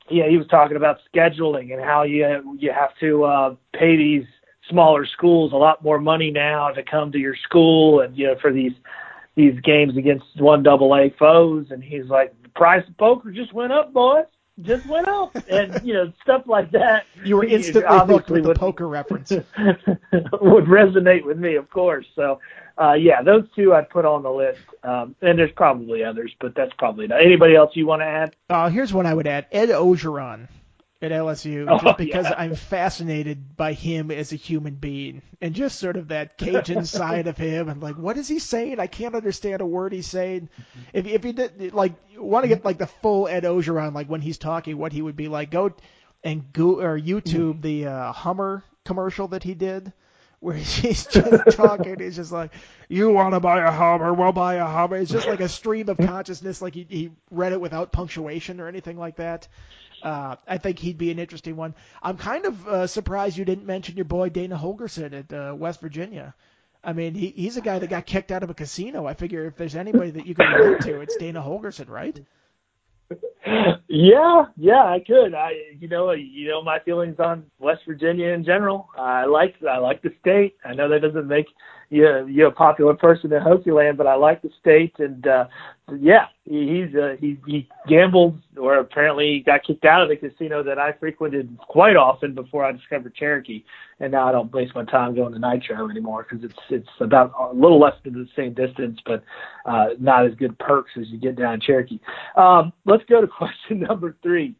[0.09, 4.25] yeah, he was talking about scheduling and how you you have to uh, pay these
[4.69, 8.35] smaller schools a lot more money now to come to your school, and you know,
[8.41, 8.73] for these
[9.35, 13.53] these games against one double A foes, and he's like, the price of poker just
[13.53, 14.25] went up, boys.
[14.61, 17.05] Just went up, and you know stuff like that.
[17.23, 19.31] You were instantly obviously with the poker reference.
[19.31, 22.05] would resonate with me, of course.
[22.13, 22.41] So,
[22.77, 24.59] uh, yeah, those two I'd put on the list.
[24.83, 27.23] Um, and there's probably others, but that's probably not.
[27.23, 28.35] Anybody else you want to add?
[28.49, 30.49] Uh, here's one I would add: Ed Orgeron
[31.01, 32.35] at LSU oh, just because yeah.
[32.37, 37.27] I'm fascinated by him as a human being and just sort of that Cajun side
[37.27, 38.79] of him and like what is he saying?
[38.79, 40.49] I can't understand a word he's saying.
[40.93, 44.21] If if you did like want to get like the full Ed Orgeron like when
[44.21, 45.73] he's talking, what he would be like, go
[46.23, 49.93] and go or YouTube the uh, Hummer commercial that he did
[50.39, 51.99] where he's just talking.
[51.99, 52.51] He's just like,
[52.87, 54.13] "You want to buy a Hummer?
[54.13, 57.53] We'll buy a Hummer." It's just like a stream of consciousness, like he, he read
[57.53, 59.47] it without punctuation or anything like that.
[60.01, 61.75] Uh, I think he'd be an interesting one.
[62.01, 65.81] I'm kind of uh, surprised you didn't mention your boy Dana Holgorsen at uh, West
[65.81, 66.33] Virginia.
[66.83, 69.05] I mean, he, he's a guy that got kicked out of a casino.
[69.05, 72.19] I figure if there's anybody that you can relate to, it's Dana Holgorsen, right?
[73.91, 75.33] Yeah, yeah, I could.
[75.33, 78.87] I, you know, you know my feelings on West Virginia in general.
[78.95, 80.57] I like, I like the state.
[80.63, 81.47] I know that doesn't make
[81.89, 85.45] you, you a popular person in Hokie land, but I like the state, and uh,
[85.97, 90.61] yeah, he, he's uh, he he gambled, or apparently got kicked out of the casino
[90.61, 93.63] that I frequented quite often before I discovered Cherokee,
[93.99, 97.33] and now I don't waste my time going to Nitro anymore because it's it's about
[97.39, 99.23] a little less than the same distance, but
[99.65, 101.99] uh, not as good perks as you get down Cherokee.
[102.37, 104.53] Um, let's go to question number three.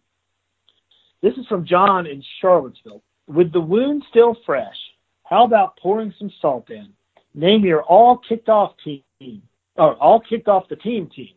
[1.22, 3.04] This is from John in Charlottesville.
[3.28, 4.78] With the wound still fresh,
[5.26, 6.92] how about pouring some salt in?
[7.34, 9.42] Name your all kicked off team,
[9.76, 11.30] or all kicked off the team team.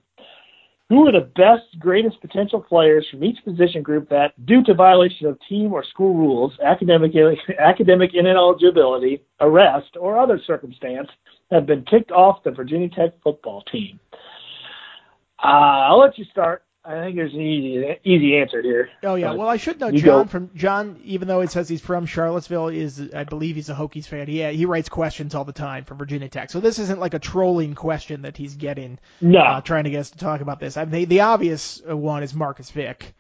[0.89, 5.27] Who are the best, greatest potential players from each position group that, due to violation
[5.27, 7.13] of team or school rules, academic,
[7.59, 11.09] academic ineligibility, arrest, or other circumstance,
[11.51, 13.99] have been kicked off the Virginia Tech football team?
[15.43, 16.63] Uh, I'll let you start.
[16.85, 18.89] I think there's an easy easy answer here.
[19.05, 20.29] Oh yeah, well I should know John go.
[20.29, 21.01] from John.
[21.05, 24.27] Even though it says he's from Charlottesville, is I believe he's a Hokies fan.
[24.27, 26.51] He he writes questions all the time for Virginia Tech.
[26.51, 28.99] So this isn't like a trolling question that he's getting.
[29.21, 29.41] No.
[29.41, 30.77] Uh, trying to get us to talk about this.
[30.77, 33.15] I mean, the, the obvious one is Marcus Vick.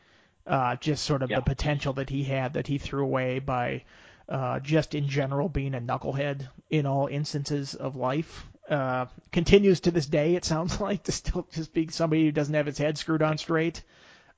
[0.44, 3.85] Uh, just sort of the potential that he had that he threw away by
[4.29, 9.90] uh, just in general being a knucklehead in all instances of life uh, continues to
[9.90, 10.35] this day.
[10.35, 13.38] It sounds like to still just be somebody who doesn't have his head screwed on
[13.38, 13.82] straight.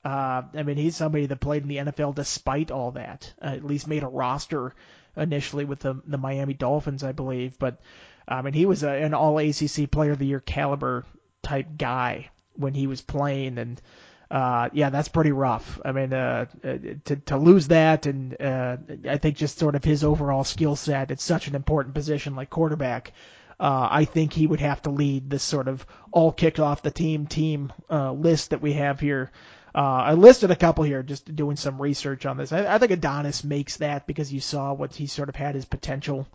[0.03, 3.33] Uh, I mean, he's somebody that played in the NFL despite all that.
[3.41, 4.73] Uh, at least made a roster
[5.17, 7.57] initially with the the Miami Dolphins, I believe.
[7.57, 7.79] But
[8.27, 11.05] I mean, he was a, an All ACC Player of the Year caliber
[11.41, 13.81] type guy when he was playing, and
[14.29, 15.79] uh, yeah, that's pretty rough.
[15.83, 16.45] I mean, uh,
[17.05, 21.11] to to lose that, and uh, I think just sort of his overall skill set.
[21.11, 23.13] It's such an important position like quarterback.
[23.59, 26.91] Uh, I think he would have to lead this sort of all kicked off the
[26.91, 29.31] team team uh, list that we have here.
[29.73, 32.51] Uh, I listed a couple here, just doing some research on this.
[32.51, 35.65] I, I think Adonis makes that because you saw what he sort of had his
[35.65, 36.27] potential.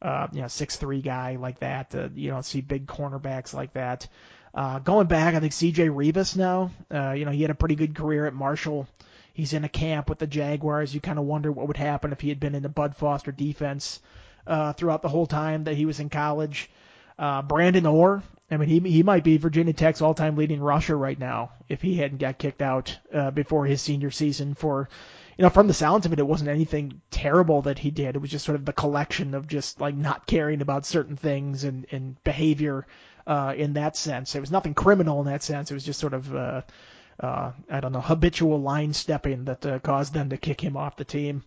[0.00, 1.94] Uh, you know, six three guy like that.
[1.94, 4.06] Uh, you don't see big cornerbacks like that.
[4.54, 5.88] Uh, going back, I think C.J.
[5.88, 6.70] Reavis now.
[6.90, 8.88] You know, he had a pretty good career at Marshall.
[9.32, 10.94] He's in a camp with the Jaguars.
[10.94, 13.30] You kind of wonder what would happen if he had been in the Bud Foster
[13.30, 14.00] defense
[14.48, 16.70] uh, throughout the whole time that he was in college.
[17.18, 21.18] Uh, Brandon Ore, I mean, he he might be Virginia Tech's all-time leading rusher right
[21.18, 24.54] now if he hadn't got kicked out uh, before his senior season.
[24.54, 24.88] For
[25.36, 28.16] you know, from the sounds of it, it wasn't anything terrible that he did.
[28.16, 31.64] It was just sort of the collection of just like not caring about certain things
[31.64, 32.86] and and behavior
[33.26, 34.34] uh, in that sense.
[34.34, 35.70] It was nothing criminal in that sense.
[35.70, 36.62] It was just sort of uh,
[37.20, 40.96] uh, I don't know habitual line stepping that uh, caused them to kick him off
[40.96, 41.44] the team.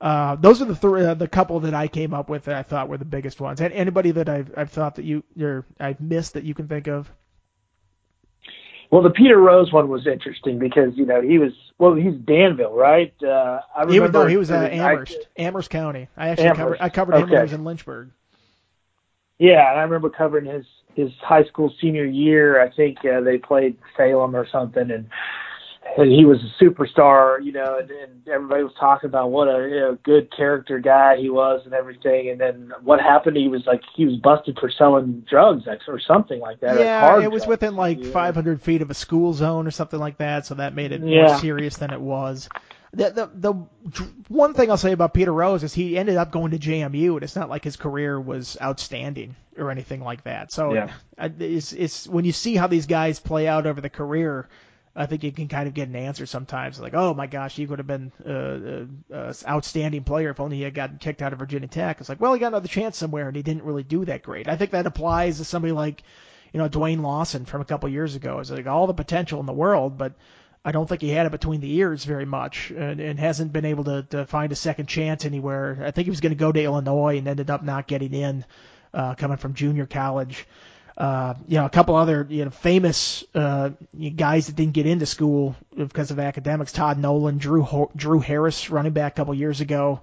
[0.00, 2.62] Uh, those are the three, uh, the couple that I came up with that I
[2.62, 3.60] thought were the biggest ones.
[3.60, 6.86] And anybody that I've I've thought that you you're I've missed that you can think
[6.86, 7.10] of.
[8.90, 12.74] Well, the Peter Rose one was interesting because you know he was well he's Danville,
[12.74, 13.12] right?
[13.22, 16.08] Uh, I remember Even though he was uh, Amherst, I, Amherst County.
[16.16, 16.60] I actually Amherst.
[16.60, 17.30] covered I covered him okay.
[17.32, 18.10] when he was in Lynchburg.
[19.38, 22.60] Yeah, and I remember covering his his high school senior year.
[22.60, 25.08] I think uh, they played Salem or something, and
[25.96, 29.68] and he was a superstar, you know, and, and everybody was talking about what a
[29.68, 32.30] you know, good character guy he was and everything.
[32.30, 33.36] And then what happened?
[33.36, 36.78] He was like he was busted for selling drugs or something like that.
[36.78, 37.48] Yeah, it was drugs.
[37.48, 38.10] within like yeah.
[38.10, 41.26] 500 feet of a school zone or something like that, so that made it yeah.
[41.26, 42.48] more serious than it was.
[42.92, 43.52] The, the the
[44.28, 47.22] one thing I'll say about Peter Rose is he ended up going to JMU, and
[47.22, 50.52] it's not like his career was outstanding or anything like that.
[50.52, 50.92] So yeah.
[51.18, 54.48] it's it's when you see how these guys play out over the career
[54.98, 57.66] I think you can kind of get an answer sometimes, like, oh my gosh, he
[57.66, 61.22] would have been an uh, uh, uh, outstanding player if only he had gotten kicked
[61.22, 62.00] out of Virginia Tech.
[62.00, 64.48] It's like, well, he got another chance somewhere, and he didn't really do that great.
[64.48, 66.02] I think that applies to somebody like,
[66.52, 68.40] you know, Dwayne Lawson from a couple years ago.
[68.40, 70.14] It's like all the potential in the world, but
[70.64, 73.66] I don't think he had it between the ears very much, and, and hasn't been
[73.66, 75.80] able to, to find a second chance anywhere.
[75.86, 78.44] I think he was going to go to Illinois and ended up not getting in,
[78.92, 80.44] uh, coming from junior college
[80.98, 83.70] uh, you know, a couple other you know famous uh,
[84.16, 86.72] guys that didn't get into school because of academics.
[86.72, 90.00] Todd Nolan, Drew Drew Harris, running back a couple years ago.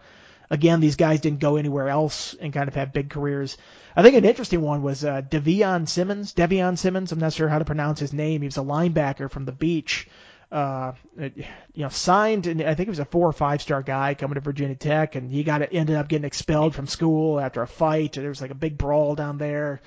[0.49, 3.57] Again, these guys didn't go anywhere else and kind of have big careers.
[3.95, 6.33] I think an interesting one was uh, Devion Simmons.
[6.33, 7.11] Devion Simmons.
[7.11, 8.41] I'm not sure how to pronounce his name.
[8.41, 10.07] He was a linebacker from the beach.
[10.51, 11.43] uh, you
[11.75, 14.41] know, signed, and I think he was a four or five star guy coming to
[14.41, 18.13] Virginia Tech, and he got ended up getting expelled from school after a fight.
[18.13, 19.81] There was like a big brawl down there.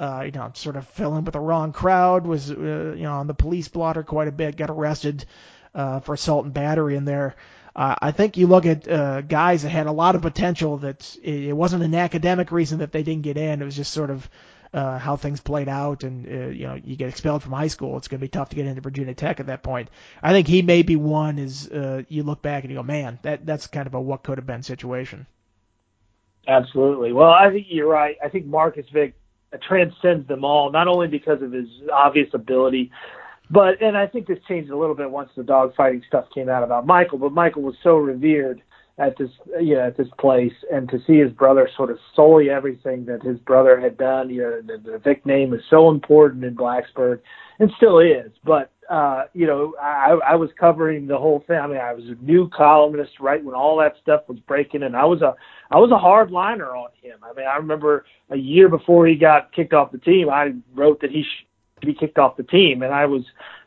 [0.00, 2.26] Uh, you know, sort of fell in with the wrong crowd.
[2.26, 4.56] Was uh, you know on the police blotter quite a bit.
[4.56, 5.26] Got arrested
[5.74, 7.36] uh, for assault and battery in there.
[7.76, 10.78] Uh, I think you look at uh, guys that had a lot of potential.
[10.78, 13.60] That it wasn't an academic reason that they didn't get in.
[13.60, 14.30] It was just sort of
[14.72, 17.98] uh, how things played out, and uh, you know you get expelled from high school.
[17.98, 19.90] It's going to be tough to get into Virginia Tech at that point.
[20.22, 21.38] I think he may be one.
[21.38, 24.22] Is uh, you look back and you go, man, that that's kind of a what
[24.22, 25.26] could have been situation.
[26.48, 27.12] Absolutely.
[27.12, 28.16] Well, I think you're right.
[28.24, 29.14] I think Marcus Vick
[29.62, 32.90] transcends them all, not only because of his obvious ability,
[33.50, 36.62] but and I think this changed a little bit once the dogfighting stuff came out
[36.62, 37.18] about Michael.
[37.18, 38.62] But Michael was so revered
[39.00, 42.50] at this you know at this place and to see his brother sort of solely
[42.50, 46.44] everything that his brother had done you know the, the Vick name is so important
[46.44, 47.20] in Blacksburg
[47.58, 51.66] and still is but uh you know I I was covering the whole thing I
[51.66, 55.04] mean I was a new columnist right when all that stuff was breaking and I
[55.04, 55.34] was a
[55.70, 59.14] I was a hard liner on him I mean I remember a year before he
[59.14, 61.46] got kicked off the team I wrote that he sh-
[61.80, 62.82] to be kicked off the team.
[62.82, 63.22] And I was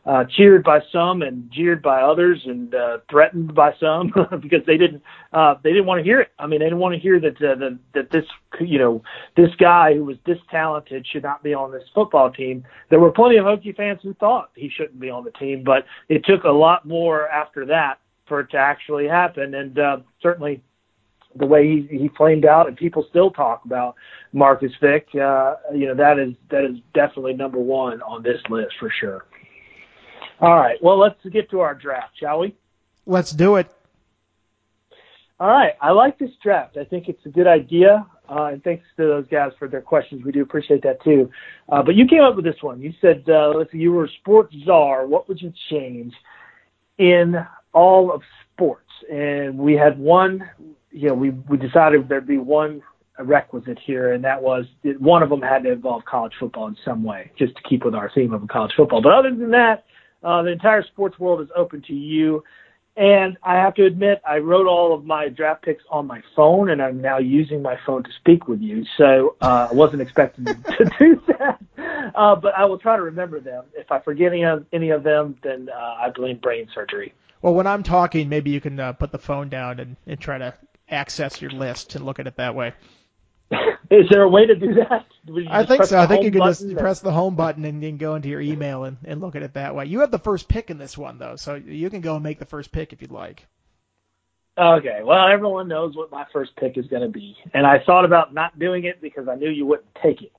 [0.06, 4.12] uh, cheered by some and jeered by others and uh, threatened by some
[4.42, 6.28] because they didn't uh, they didn't want to hear it.
[6.38, 8.24] I mean, they didn't want to hear that uh, that that this
[8.60, 9.02] you know
[9.36, 12.64] this guy who was this talented should not be on this football team.
[12.90, 15.86] There were plenty of Hokie fans who thought he shouldn't be on the team, but
[16.08, 19.54] it took a lot more after that for it to actually happen.
[19.54, 20.62] And uh, certainly
[21.36, 23.96] the way he, he flamed out, and people still talk about
[24.32, 25.08] Marcus Vick.
[25.14, 29.24] Uh, you know that is that is definitely number one on this list for sure.
[30.40, 32.54] All right, well let's get to our draft, shall we?
[33.06, 33.68] Let's do it.
[35.40, 36.76] All right, I like this draft.
[36.76, 40.24] I think it's a good idea, uh, and thanks to those guys for their questions.
[40.24, 41.30] We do appreciate that too.
[41.68, 42.80] Uh, but you came up with this one.
[42.80, 45.06] You said, uh, "Let's see, you were a sports czar.
[45.06, 46.14] What would you change
[46.98, 47.34] in
[47.72, 50.48] all of sports?" And we had one
[50.94, 52.80] you know, we we decided there'd be one
[53.18, 54.64] requisite here, and that was
[54.98, 57.94] one of them had to involve college football in some way, just to keep with
[57.94, 59.02] our theme of college football.
[59.02, 59.84] But other than that,
[60.24, 62.42] uh, the entire sports world is open to you.
[62.96, 66.70] And I have to admit, I wrote all of my draft picks on my phone,
[66.70, 68.84] and I'm now using my phone to speak with you.
[68.96, 71.58] So uh, I wasn't expecting to do that,
[72.14, 73.64] uh, but I will try to remember them.
[73.74, 77.12] If I forget any of any of them, then uh, I blame brain surgery.
[77.42, 80.38] Well, when I'm talking, maybe you can uh, put the phone down and, and try
[80.38, 80.54] to
[80.88, 82.74] access your list and look at it that way.
[83.90, 85.06] Is there a way to do that?
[85.48, 85.98] I think so.
[85.98, 88.84] I think you can just press the home button and then go into your email
[88.84, 89.86] and, and look at it that way.
[89.86, 92.38] You have the first pick in this one though, so you can go and make
[92.38, 93.46] the first pick if you'd like.
[94.56, 95.00] Okay.
[95.02, 98.32] Well, everyone knows what my first pick is going to be, and I thought about
[98.32, 100.32] not doing it because I knew you wouldn't take it.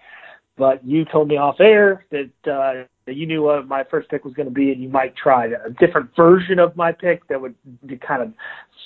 [0.58, 4.24] But you told me off air that uh, that you knew what my first pick
[4.24, 7.42] was going to be, and you might try a different version of my pick that
[7.42, 8.34] would be kind of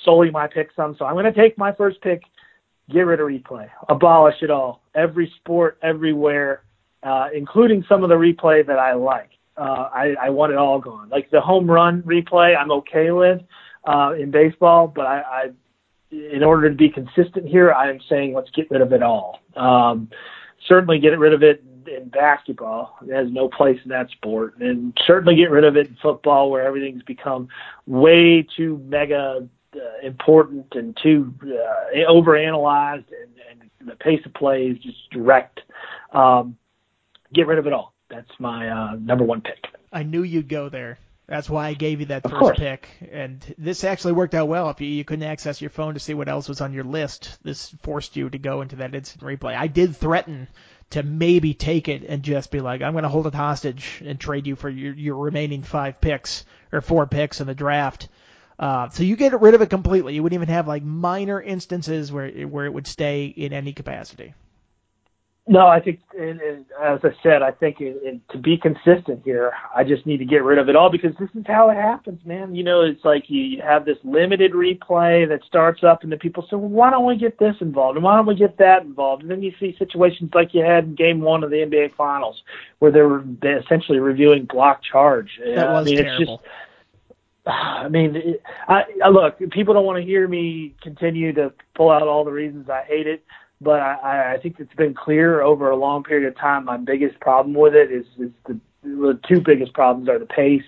[0.04, 0.96] sully my pick some.
[0.98, 2.22] So I'm going to take my first pick,
[2.92, 6.64] get rid of replay, abolish it all, every sport, everywhere,
[7.02, 9.30] uh, including some of the replay that I like.
[9.56, 11.08] Uh, I, I want it all gone.
[11.10, 13.40] Like the home run replay, I'm okay with
[13.84, 15.50] uh, in baseball, but I, I,
[16.10, 19.40] in order to be consistent here, I am saying let's get rid of it all.
[19.56, 20.10] Um,
[20.66, 22.96] certainly get rid of it in basketball.
[23.06, 26.50] It has no place in that sport, and certainly get rid of it in football,
[26.50, 27.48] where everything's become
[27.86, 34.66] way too mega uh, important and too uh, overanalyzed, and, and the pace of play
[34.66, 35.60] is just direct.
[36.12, 36.56] Um,
[37.32, 37.94] get rid of it all.
[38.08, 39.64] That's my uh, number one pick.
[39.92, 40.98] I knew you'd go there.
[41.30, 42.88] That's why I gave you that first pick.
[43.12, 44.68] And this actually worked out well.
[44.70, 47.38] If you, you couldn't access your phone to see what else was on your list,
[47.44, 49.56] this forced you to go into that instant replay.
[49.56, 50.48] I did threaten
[50.90, 54.18] to maybe take it and just be like, I'm going to hold it hostage and
[54.18, 58.08] trade you for your, your remaining five picks or four picks in the draft.
[58.60, 60.14] Uh, so you get rid of it completely.
[60.14, 64.34] You wouldn't even have like minor instances where where it would stay in any capacity.
[65.48, 69.22] No, I think, and, and as I said, I think it, it, to be consistent
[69.24, 71.74] here, I just need to get rid of it all because this is how it
[71.74, 72.54] happens, man.
[72.54, 76.18] You know, it's like you, you have this limited replay that starts up, and the
[76.18, 77.96] people say, well, why don't we get this involved?
[77.96, 79.22] And why don't we get that involved?
[79.22, 82.40] And then you see situations like you had in game one of the NBA Finals
[82.78, 85.40] where they were essentially reviewing block charge.
[85.42, 86.34] That was I mean, terrible.
[86.34, 86.54] It's just,
[87.84, 88.36] I mean,
[88.68, 89.38] I, I look.
[89.50, 93.06] People don't want to hear me continue to pull out all the reasons I hate
[93.06, 93.24] it
[93.60, 96.64] but I, I think it's been clear over a long period of time.
[96.64, 100.64] My biggest problem with it is, is the, the two biggest problems are the pace,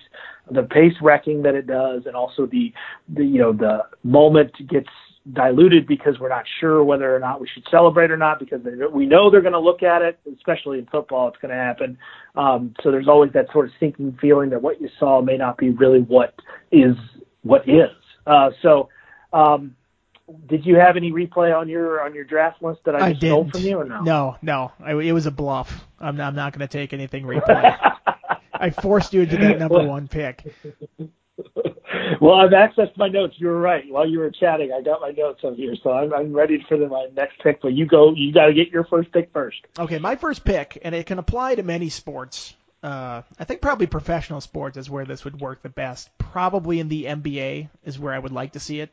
[0.51, 2.73] the pace wrecking that it does, and also the,
[3.09, 4.91] the you know the moment gets
[5.31, 8.61] diluted because we're not sure whether or not we should celebrate or not because
[8.93, 11.97] we know they're going to look at it, especially in football, it's going to happen.
[12.35, 15.59] Um, so there's always that sort of sinking feeling that what you saw may not
[15.59, 16.35] be really what
[16.73, 16.97] is
[17.43, 17.91] what is.
[18.27, 18.89] Uh, so,
[19.33, 19.77] um,
[20.49, 23.49] did you have any replay on your on your draft list that I, I stole
[23.51, 24.01] from you or no?
[24.01, 25.85] No, no, I, it was a bluff.
[26.01, 27.77] I'm not, I'm not going to take anything replay.
[28.55, 30.45] I forced you into that number one pick.
[32.21, 33.35] Well, I've accessed my notes.
[33.39, 33.85] You were right.
[33.89, 36.77] While you were chatting, I got my notes on here, so I'm, I'm ready for
[36.77, 37.61] the, my next pick.
[37.63, 38.15] But you go.
[38.15, 39.59] You got to get your first pick first.
[39.79, 42.55] Okay, my first pick, and it can apply to many sports.
[42.83, 46.11] Uh, I think probably professional sports is where this would work the best.
[46.19, 48.91] Probably in the NBA is where I would like to see it.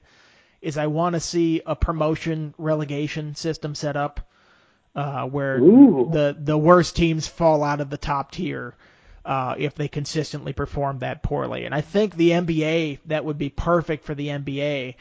[0.61, 4.19] Is I want to see a promotion relegation system set up,
[4.93, 6.09] uh, where Ooh.
[6.11, 8.75] the the worst teams fall out of the top tier
[9.26, 11.65] uh, if they consistently perform that poorly.
[11.65, 14.95] And I think the NBA that would be perfect for the NBA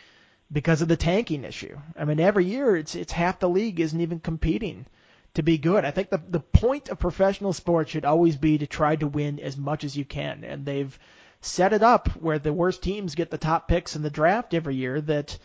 [0.51, 1.79] because of the tanking issue.
[1.97, 4.87] I mean, every year it's it's half the league isn't even competing
[5.35, 5.85] to be good.
[5.85, 9.39] I think the the point of professional sports should always be to try to win
[9.41, 10.99] as much as you can, and they've
[11.41, 14.75] set it up where the worst teams get the top picks in the draft every
[14.75, 15.01] year.
[15.01, 15.39] That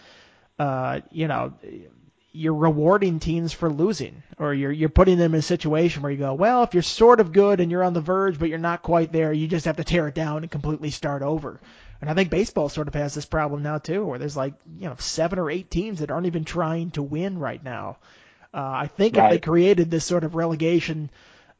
[0.58, 1.54] uh, you know
[2.36, 6.18] you're rewarding teams for losing, or you're you're putting them in a situation where you
[6.18, 8.82] go, well, if you're sort of good and you're on the verge, but you're not
[8.82, 11.62] quite there, you just have to tear it down and completely start over.
[12.02, 14.90] And I think baseball sort of has this problem now too, where there's like you
[14.90, 17.98] know seven or eight teams that aren't even trying to win right now.
[18.52, 19.26] Uh, I think right.
[19.26, 21.12] if they created this sort of relegation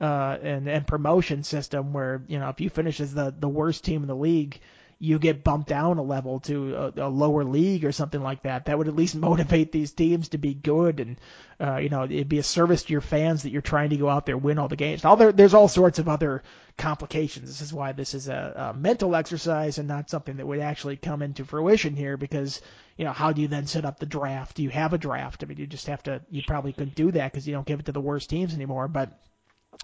[0.02, 3.84] uh, and and promotion system where you know if you finish as the the worst
[3.86, 4.60] team in the league,
[5.00, 8.66] you get bumped down a level to a, a, lower league or something like that.
[8.66, 11.18] That would at least motivate these teams to be good, and
[11.60, 14.10] uh, you know it'd be a service to your fans that you're trying to go
[14.10, 15.06] out there win all the games.
[15.06, 16.44] All there, there's all sorts of other
[16.78, 17.48] complications.
[17.48, 20.98] This is why this is a, a mental exercise and not something that would actually
[20.98, 22.18] come into fruition here.
[22.18, 22.62] Because
[22.98, 24.56] you know how do you then set up the draft?
[24.56, 25.44] Do you have a draft?
[25.44, 26.22] I mean, you just have to.
[26.30, 28.88] You probably couldn't do that because you don't give it to the worst teams anymore.
[28.88, 29.20] But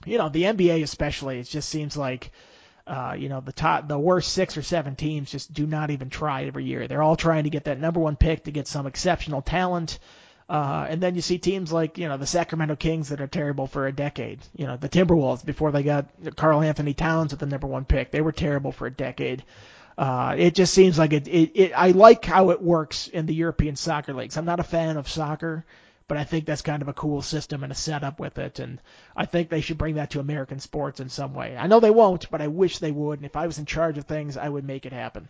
[0.06, 2.32] you know the NBA especially, it just seems like
[2.90, 6.10] uh, you know, the top, the worst six or seven teams just do not even
[6.10, 6.88] try every year.
[6.88, 10.00] They're all trying to get that number one pick to get some exceptional talent.
[10.50, 13.68] Uh, and then you see teams like, you know, the Sacramento Kings that are terrible
[13.68, 14.40] for a decade.
[14.56, 18.10] You know, the Timberwolves before they got Karl-Anthony Towns with the number one pick.
[18.10, 19.44] They were terrible for a decade.
[19.96, 23.36] Uh, it just seems like it, it, it, I like how it works in the
[23.36, 24.36] European soccer leagues.
[24.36, 25.64] I'm not a fan of soccer
[26.10, 28.82] but I think that's kind of a cool system and a setup with it, and
[29.16, 31.56] I think they should bring that to American sports in some way.
[31.56, 33.98] I know they won't, but I wish they would, and if I was in charge
[33.98, 35.30] of things, I would make it happen.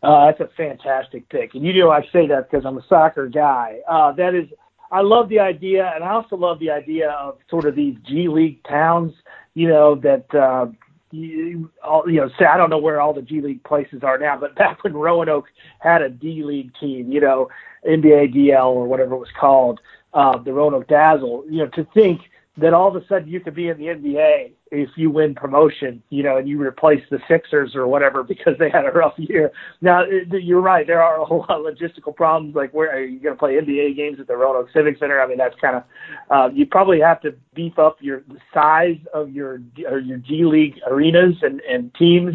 [0.00, 3.26] Uh, that's a fantastic pick, and you know I say that because I'm a soccer
[3.26, 3.80] guy.
[3.88, 4.48] Uh, that is,
[4.92, 8.28] I love the idea, and I also love the idea of sort of these G
[8.28, 9.12] League towns.
[9.54, 10.66] You know that uh,
[11.10, 14.18] you, all, you know, say I don't know where all the G League places are
[14.18, 15.46] now, but back when Roanoke
[15.80, 17.48] had a D League team, you know,
[17.86, 19.80] NBA DL or whatever it was called,
[20.12, 21.44] uh, the Roanoke Dazzle.
[21.48, 22.20] You know, to think
[22.56, 26.02] that all of a sudden you could be in the NBA if you win promotion,
[26.10, 29.52] you know, and you replace the Sixers or whatever because they had a rough year.
[29.80, 30.86] Now, you're right.
[30.86, 33.54] There are a whole lot of logistical problems, like where are you going to play
[33.54, 35.20] NBA games at the Roanoke Civic Center?
[35.20, 35.82] I mean, that's kind of
[36.30, 40.44] uh, you probably have to beef up your the size of your or your G
[40.44, 42.34] League arenas and and teams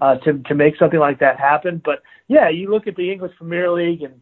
[0.00, 1.80] uh, to to make something like that happen.
[1.84, 4.20] But yeah, you look at the English Premier League and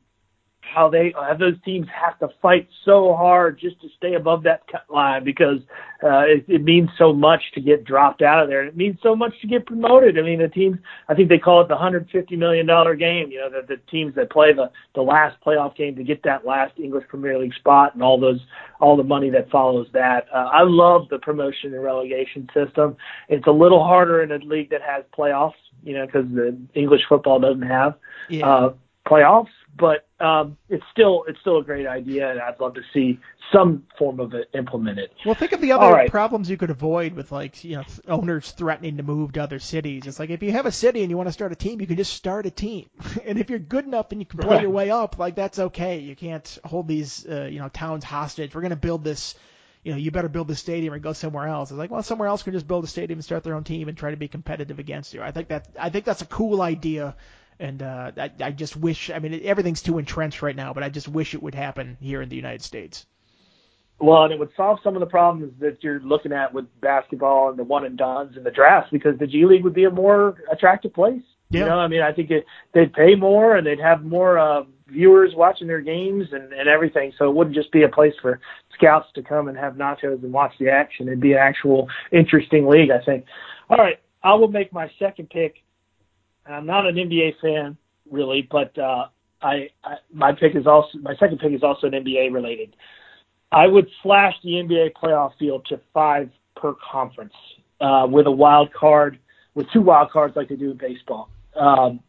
[0.73, 4.63] how they how those teams have to fight so hard just to stay above that
[4.71, 5.59] cut line because
[6.03, 8.61] uh, it, it means so much to get dropped out of there.
[8.61, 10.19] And it means so much to get promoted.
[10.19, 13.31] I mean, the teams I think they call it the hundred fifty million dollar game.
[13.31, 16.45] You know, the, the teams that play the the last playoff game to get that
[16.45, 18.41] last English Premier League spot and all those
[18.81, 20.27] all the money that follows that.
[20.33, 22.97] Uh, I love the promotion and relegation system.
[23.29, 25.53] It's a little harder in a league that has playoffs.
[25.85, 27.95] You know, because the English football doesn't have
[28.29, 28.47] yeah.
[28.47, 28.73] uh,
[29.07, 29.47] playoffs
[29.79, 33.21] but um, it's still it's still a great idea, and I'd love to see
[33.53, 35.11] some form of it implemented.
[35.25, 36.11] Well, think of the other right.
[36.11, 40.07] problems you could avoid with like you know owners threatening to move to other cities.
[40.07, 41.87] It's like if you have a city and you want to start a team, you
[41.87, 42.89] can just start a team,
[43.25, 44.63] and if you're good enough and you can play right.
[44.63, 46.01] your way up, like that's okay.
[46.01, 48.55] You can't hold these uh, you know towns hostage.
[48.55, 49.37] We're going to build this.
[49.85, 51.71] You know, you better build the stadium or go somewhere else.
[51.71, 53.89] It's like, well, somewhere else can just build a stadium and start their own team
[53.89, 55.23] and try to be competitive against you.
[55.23, 57.15] I think that I think that's a cool idea
[57.61, 59.11] and uh, I, I just wish.
[59.11, 62.23] I mean, everything's too entrenched right now, but I just wish it would happen here
[62.23, 63.07] in the United States.
[64.01, 67.51] Well, and it would solve some of the problems that you're looking at with basketball
[67.51, 69.91] and the one and dones and the drafts because the G League would be a
[69.91, 71.23] more attractive place.
[71.51, 71.61] Yeah.
[71.61, 72.45] You know, I mean, I think it,
[72.75, 77.13] they'd pay more and they'd have more uh, viewers watching their games and, and everything.
[77.19, 78.39] So it wouldn't just be a place for
[78.75, 81.09] scouts to come and have nachos and watch the action.
[81.09, 83.25] It'd be an actual interesting league, I think.
[83.69, 85.57] All right, I will make my second pick
[86.49, 87.77] I'm not an NBA fan
[88.11, 89.07] really, but uh,
[89.43, 92.75] I, I my pick is also my second pick is also an NBA related.
[93.53, 97.35] I would slash the NBA playoff field to five per conference
[97.81, 99.19] uh, with a wild card,
[99.55, 101.31] with two wild cards like they do in baseball.
[101.57, 102.01] Um,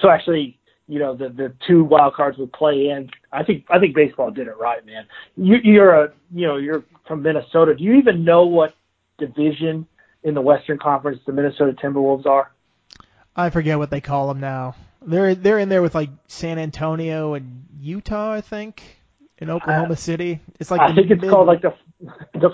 [0.00, 0.58] so actually,
[0.88, 3.10] you know, the the two wild cards would play in.
[3.32, 5.06] I think I think baseball did it right, man.
[5.36, 7.74] You, you're a you know you're from Minnesota.
[7.74, 8.74] Do you even know what
[9.18, 9.86] division
[10.24, 12.50] in the Western Conference the Minnesota Timberwolves are?
[13.36, 14.74] I forget what they call them now.
[15.02, 18.82] They're they're in there with like San Antonio and Utah, I think,
[19.38, 20.40] in Oklahoma City.
[20.58, 21.74] It's like I think it's called like the
[22.32, 22.50] the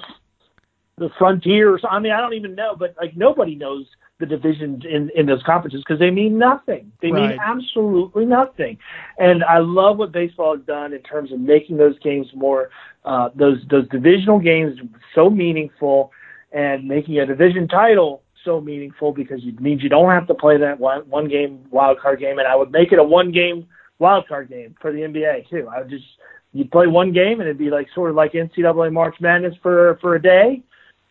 [0.99, 1.73] the Frontier.
[1.75, 3.87] Or I mean, I don't even know, but like nobody knows
[4.19, 6.93] the divisions in in those conferences because they mean nothing.
[7.01, 7.31] They right.
[7.31, 8.79] mean absolutely nothing.
[9.19, 12.71] And I love what baseball has done in terms of making those games more
[13.05, 14.79] uh, those those divisional games
[15.15, 16.13] so meaningful
[16.53, 20.59] and making a division title so meaningful because it means you don't have to play
[20.59, 22.39] that one one game wild card game.
[22.39, 23.67] And I would make it a one game
[23.99, 25.69] wild card game for the NBA too.
[25.69, 26.05] I would just
[26.53, 29.99] you play one game and it'd be like sort of like NCAA March Madness for
[30.01, 30.63] for a day,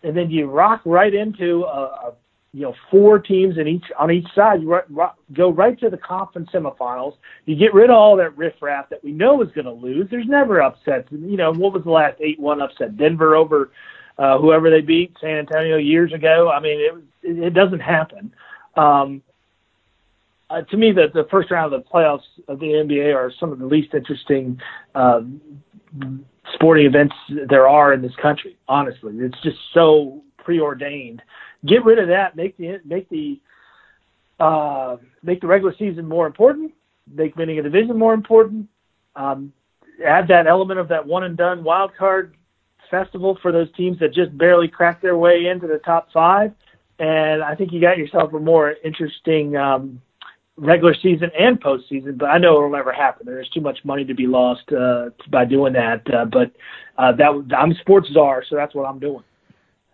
[0.04, 2.14] and then you rock right into a, a
[2.54, 4.62] you know four teams in each on each side.
[4.62, 4.82] You
[5.34, 7.16] go right to the conference semifinals.
[7.46, 10.08] You get rid of all that riffraff that we know is going to lose.
[10.12, 11.08] There's never upsets.
[11.12, 12.98] You know what was the last eight one upset?
[12.98, 13.72] Denver over
[14.22, 16.52] uh, whoever they beat, San Antonio years ago.
[16.52, 16.80] I mean,
[17.24, 18.32] it it, doesn't happen.
[18.76, 19.24] Um,
[20.48, 23.52] uh, to me, the the first round of the playoffs of the NBA are some
[23.52, 24.62] of the least interesting
[24.94, 25.22] uh,
[26.54, 27.16] sporting events
[27.50, 28.58] there are in this country.
[28.68, 31.24] Honestly, it's just so preordained.
[31.66, 32.36] Get rid of that.
[32.36, 33.40] Make the make the
[34.40, 36.74] uh, make the regular season more important.
[37.12, 38.70] Make winning a division more important.
[39.16, 39.52] Um,
[40.06, 42.36] add that element of that one and done wild card
[42.92, 46.54] festival for those teams that just barely cracked their way into the top five.
[47.00, 50.02] And I think you got yourself a more interesting um,
[50.58, 53.26] regular season and postseason, but I know it'll never happen.
[53.26, 56.04] There's too much money to be lost uh, by doing that.
[56.14, 56.52] Uh, but
[56.98, 59.24] uh, that I'm sports czar, so that's what I'm doing.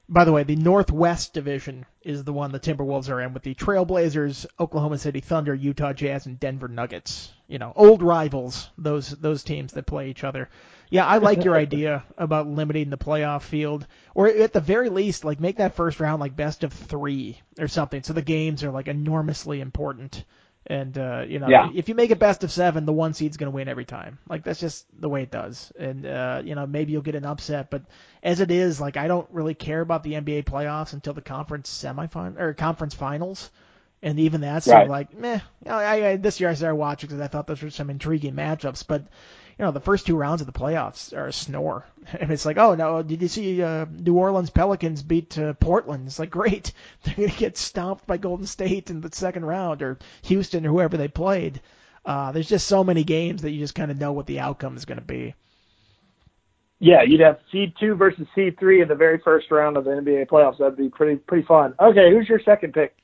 [0.10, 3.54] By the way, the Northwest Division is the one the Timberwolves are in with the
[3.54, 7.34] Trailblazers, Oklahoma City Thunder, Utah Jazz, and Denver Nuggets.
[7.48, 8.70] You know, old rivals.
[8.78, 10.50] Those those teams that play each other.
[10.90, 13.86] Yeah, I like your idea about limiting the playoff field,
[14.16, 17.68] or at the very least, like make that first round like best of three or
[17.68, 20.24] something, so the games are like enormously important.
[20.70, 21.70] And uh, you know, yeah.
[21.74, 24.18] if you make it best of seven, the one seed's going to win every time.
[24.30, 25.72] Like that's just the way it does.
[25.80, 27.84] And uh, you know, maybe you'll get an upset, but
[28.22, 31.70] as it is, like I don't really care about the NBA playoffs until the conference
[31.70, 33.50] semifinal or conference finals.
[34.04, 34.90] And even that's right.
[34.90, 35.40] like meh.
[35.66, 38.86] I, I, this year I started watching because I thought those were some intriguing matchups,
[38.86, 39.08] but
[39.58, 41.86] you know, the first two rounds of the playoffs are a snore.
[42.20, 46.08] And it's like, oh no, did you see uh, New Orleans Pelicans beat uh, Portland?
[46.08, 46.72] It's like, great,
[47.04, 50.96] they're gonna get stomped by Golden State in the second round or Houston or whoever
[50.96, 51.60] they played.
[52.06, 54.78] Uh, there's just so many games that you just kind of know what the outcome
[54.78, 55.36] is going to be.
[56.80, 59.92] Yeah, you'd have seed two versus seed three in the very first round of the
[59.92, 60.60] NBA playoffs.
[60.60, 61.74] That'd be pretty pretty fun.
[61.78, 62.96] Okay, who's your second pick?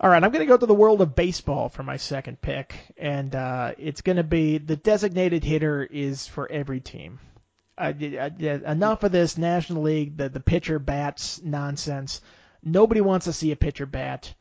[0.00, 2.74] All right, I'm going to go to the world of baseball for my second pick,
[2.96, 7.20] and uh, it's going to be the designated hitter is for every team.
[7.78, 12.20] Enough of this National League, the the pitcher bats nonsense.
[12.62, 14.34] Nobody wants to see a pitcher bat.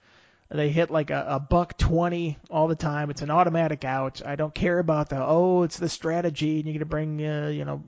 [0.49, 3.09] They hit like a, a buck twenty all the time.
[3.09, 4.21] It's an automatic out.
[4.23, 7.65] I don't care about the oh, it's the strategy, and you're gonna bring uh, you
[7.65, 7.83] know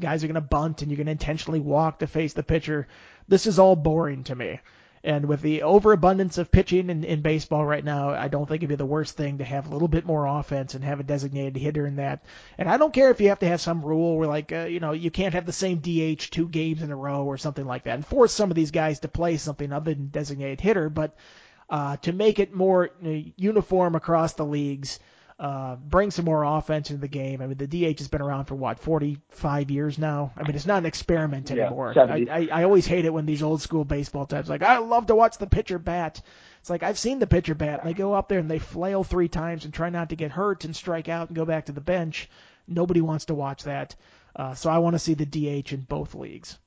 [0.00, 2.88] guys are gonna bunt and you're gonna intentionally walk to face the pitcher.
[3.28, 4.60] This is all boring to me.
[5.04, 8.70] And with the overabundance of pitching in, in baseball right now, I don't think it'd
[8.70, 11.58] be the worst thing to have a little bit more offense and have a designated
[11.58, 12.24] hitter in that.
[12.56, 14.80] And I don't care if you have to have some rule where, like, uh, you
[14.80, 17.84] know, you can't have the same DH two games in a row or something like
[17.84, 20.88] that, and force some of these guys to play something other than designated hitter.
[20.88, 21.14] But
[21.68, 25.00] uh, to make it more you know, uniform across the leagues
[25.38, 27.42] uh, bring some more offense into the game.
[27.42, 30.32] I mean, the DH has been around for what 45 years now.
[30.36, 31.92] I mean, it's not an experiment anymore.
[31.96, 34.78] Yeah, I, I, I always hate it when these old school baseball types like I
[34.78, 36.20] love to watch the pitcher bat.
[36.60, 37.80] It's like I've seen the pitcher bat.
[37.80, 40.30] And they go up there and they flail three times and try not to get
[40.30, 42.30] hurt and strike out and go back to the bench.
[42.68, 43.96] Nobody wants to watch that.
[44.36, 46.58] Uh, so I want to see the DH in both leagues.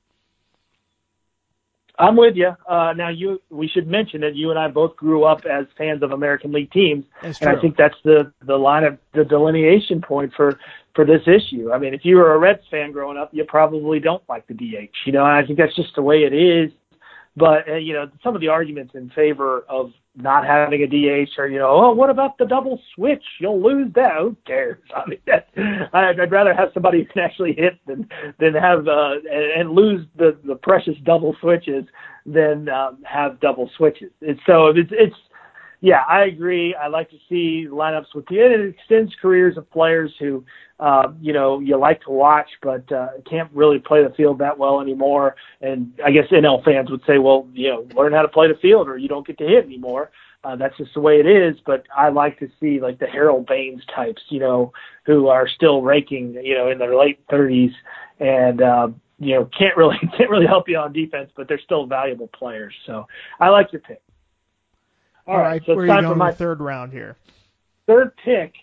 [1.98, 2.52] I'm with you.
[2.68, 6.02] Uh, now, you we should mention that you and I both grew up as fans
[6.02, 10.00] of American League teams, that's and I think that's the the line of the delineation
[10.00, 10.58] point for
[10.94, 11.72] for this issue.
[11.72, 14.54] I mean, if you were a Reds fan growing up, you probably don't like the
[14.54, 14.94] DH.
[15.06, 16.70] You know, and I think that's just the way it is.
[17.38, 21.38] But uh, you know, some of the arguments in favor of not having a DH
[21.38, 23.22] are, you know, oh, what about the double switch?
[23.40, 24.12] You'll lose that.
[24.18, 24.78] Who cares?
[24.96, 25.48] I mean, that,
[25.92, 28.08] I'd, I'd rather have somebody who can actually hit than
[28.38, 31.84] than have uh, and, and lose the the precious double switches
[32.26, 34.10] than um, have double switches.
[34.20, 35.16] And so it's it's
[35.80, 36.74] yeah, I agree.
[36.74, 40.44] I like to see lineups with the and it extends careers of players who,
[40.80, 44.58] uh, you know, you like to watch, but uh, can't really play the field that
[44.58, 45.36] well anymore.
[45.60, 48.58] And I guess NL fans would say, well, you know, learn how to play the
[48.58, 50.10] field, or you don't get to hit anymore.
[50.42, 51.56] Uh, that's just the way it is.
[51.64, 54.72] But I like to see like the Harold Baines types, you know,
[55.04, 57.72] who are still raking, you know, in their late 30s
[58.18, 58.62] and.
[58.62, 58.88] Uh,
[59.20, 62.72] you know, can't really can't really help you on defense, but they're still valuable players.
[62.86, 63.08] So
[63.40, 64.00] I like your pick.
[65.28, 67.16] All, All right, right, so where it's time for my third round here.
[67.86, 68.54] Third pick.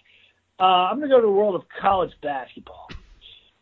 [0.60, 2.88] Uh, I'm going to go to the world of college basketball,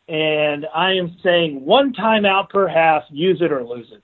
[0.08, 4.02] and I am saying one timeout per half, use it or lose it.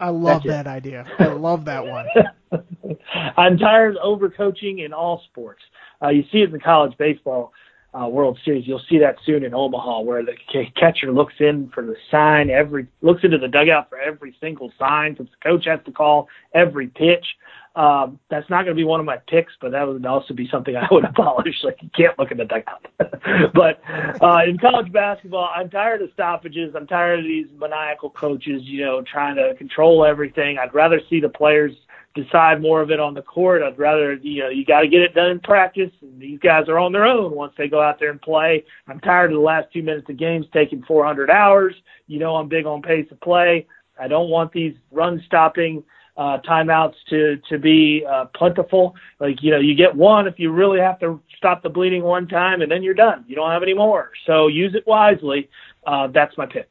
[0.00, 0.70] I love That's that it.
[0.70, 1.06] idea.
[1.20, 2.06] I love that one.
[3.36, 5.62] I'm tired of overcoaching in all sports.
[6.02, 7.52] Uh, you see it in college baseball
[7.94, 8.66] uh, World Series.
[8.66, 10.34] You'll see that soon in Omaha, where the
[10.78, 15.16] catcher looks in for the sign every looks into the dugout for every single sign,
[15.16, 17.24] since the coach has to call every pitch.
[17.76, 20.48] Um, that's not going to be one of my picks, but that would also be
[20.50, 21.56] something I would abolish.
[21.62, 22.86] Like you can't look at the dugout.
[23.54, 23.80] but
[24.22, 26.74] uh, in college basketball, I'm tired of stoppages.
[26.74, 30.56] I'm tired of these maniacal coaches, you know, trying to control everything.
[30.58, 31.72] I'd rather see the players
[32.14, 33.62] decide more of it on the court.
[33.62, 35.90] I'd rather, you know, you got to get it done in practice.
[36.00, 38.64] And these guys are on their own once they go out there and play.
[38.88, 41.74] I'm tired of the last two minutes of games taking 400 hours.
[42.06, 43.66] You know, I'm big on pace of play.
[44.00, 45.84] I don't want these run stopping
[46.16, 48.94] uh, timeouts to to be uh, plentiful.
[49.20, 52.28] Like you know, you get one if you really have to stop the bleeding one
[52.28, 53.24] time, and then you're done.
[53.28, 54.10] You don't have any more.
[54.26, 55.48] So use it wisely.
[55.86, 56.68] Uh, that's my pick.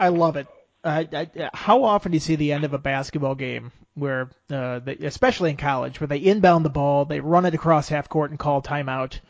[0.00, 0.46] I love it.
[0.82, 4.80] Uh, I, how often do you see the end of a basketball game where, uh,
[4.80, 8.30] they, especially in college, where they inbound the ball, they run it across half court
[8.30, 9.20] and call timeout,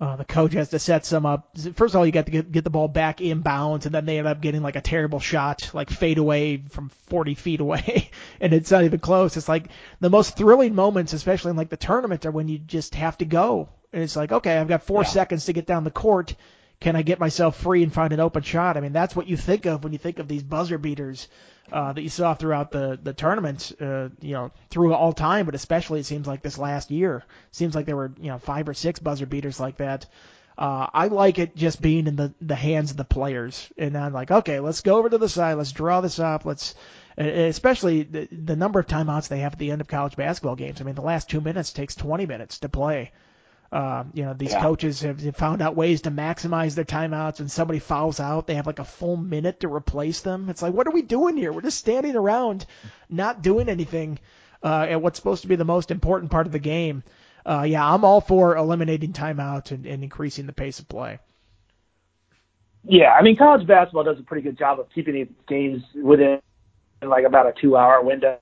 [0.00, 1.56] uh, the coach has to set some up.
[1.74, 4.18] First of all, you got to get, get the ball back inbounds, and then they
[4.18, 8.52] end up getting like a terrible shot, like fade away from 40 feet away, and
[8.52, 9.36] it's not even close.
[9.36, 9.68] It's like
[10.00, 13.24] the most thrilling moments, especially in like the tournament, are when you just have to
[13.24, 13.68] go.
[13.92, 15.08] And it's like, okay, I've got four yeah.
[15.08, 16.34] seconds to get down the court.
[16.80, 18.76] Can I get myself free and find an open shot?
[18.76, 21.28] I mean, that's what you think of when you think of these buzzer beaters
[21.72, 25.54] uh, that you saw throughout the the tournament, uh, you know, through all time, but
[25.54, 27.24] especially it seems like this last year.
[27.52, 30.06] Seems like there were you know five or six buzzer beaters like that.
[30.56, 34.12] Uh, I like it just being in the the hands of the players, and I'm
[34.12, 36.74] like, okay, let's go over to the side, let's draw this up, let's.
[37.16, 40.80] Especially the, the number of timeouts they have at the end of college basketball games.
[40.80, 43.12] I mean, the last two minutes takes 20 minutes to play.
[43.74, 44.62] Uh, you know, these yeah.
[44.62, 47.40] coaches have found out ways to maximize their timeouts.
[47.40, 50.48] When somebody fouls out, they have like a full minute to replace them.
[50.48, 51.52] It's like, what are we doing here?
[51.52, 52.66] We're just standing around,
[53.10, 54.20] not doing anything
[54.62, 57.02] uh, at what's supposed to be the most important part of the game.
[57.44, 61.18] Uh, yeah, I'm all for eliminating timeouts and, and increasing the pace of play.
[62.84, 66.40] Yeah, I mean, college basketball does a pretty good job of keeping these games within
[67.02, 68.38] like about a two-hour window.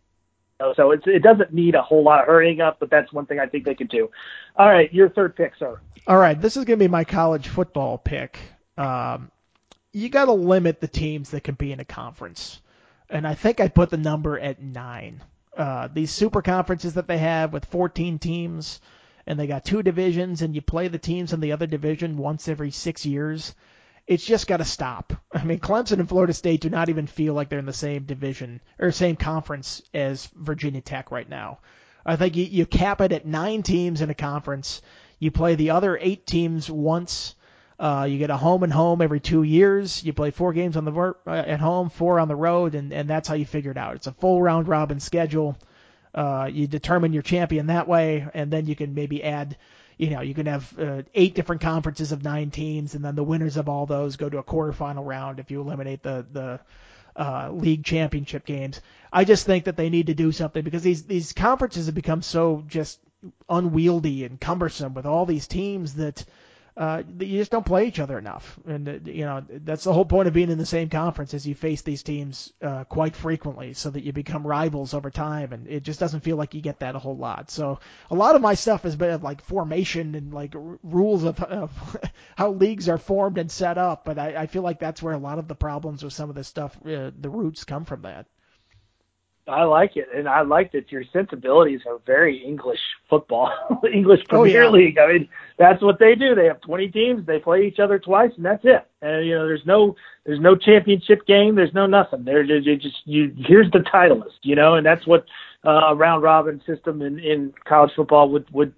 [0.76, 3.38] So it's, it doesn't need a whole lot of hurrying up, but that's one thing
[3.38, 4.10] I think they could do.
[4.56, 5.80] All right, your third pick, sir.
[6.06, 8.38] All right, this is going to be my college football pick.
[8.76, 9.30] Um,
[9.92, 12.60] you got to limit the teams that can be in a conference,
[13.10, 15.22] and I think I put the number at nine.
[15.56, 18.80] Uh, these super conferences that they have with 14 teams,
[19.26, 22.48] and they got two divisions, and you play the teams in the other division once
[22.48, 23.54] every six years
[24.12, 25.14] it's just got to stop.
[25.32, 28.04] I mean, Clemson and Florida State do not even feel like they're in the same
[28.04, 31.60] division or same conference as Virginia Tech right now.
[32.04, 34.82] I think you, you cap it at nine teams in a conference.
[35.18, 37.36] You play the other eight teams once.
[37.78, 40.04] Uh, you get a home and home every two years.
[40.04, 43.08] You play four games on the uh, at home, four on the road, and, and
[43.08, 43.96] that's how you figure it out.
[43.96, 45.56] It's a full round robin schedule.
[46.14, 49.56] Uh, you determine your champion that way, and then you can maybe add
[49.98, 53.24] you know, you can have uh, eight different conferences of nine teams, and then the
[53.24, 56.60] winners of all those go to a quarterfinal round if you eliminate the the
[57.16, 58.80] uh, league championship games.
[59.12, 62.22] I just think that they need to do something because these these conferences have become
[62.22, 63.00] so just
[63.48, 66.24] unwieldy and cumbersome with all these teams that
[66.76, 68.58] uh, you just don't play each other enough.
[68.66, 71.46] And uh, you know that's the whole point of being in the same conference is
[71.46, 75.52] you face these teams uh, quite frequently, so that you become rivals over time.
[75.52, 77.50] And it just doesn't feel like you get that a whole lot.
[77.50, 81.42] So a lot of my stuff has been like formation and like r- rules of,
[81.42, 81.96] of
[82.36, 84.04] how leagues are formed and set up.
[84.04, 86.36] But I, I feel like that's where a lot of the problems with some of
[86.36, 88.26] this stuff, uh, the roots come from that.
[89.48, 92.78] I like it, and I like that your sensibilities are very English
[93.10, 93.50] football,
[93.92, 94.70] English Premier oh, yeah.
[94.70, 94.98] League.
[94.98, 95.28] I mean,
[95.58, 96.36] that's what they do.
[96.36, 98.86] They have 20 teams, they play each other twice, and that's it.
[99.00, 102.24] And you know, there's no there's no championship game, there's no nothing.
[102.24, 103.34] There's just, just you.
[103.36, 105.26] Here's the title list, you know, and that's what
[105.66, 108.72] uh, a round robin system in in college football would would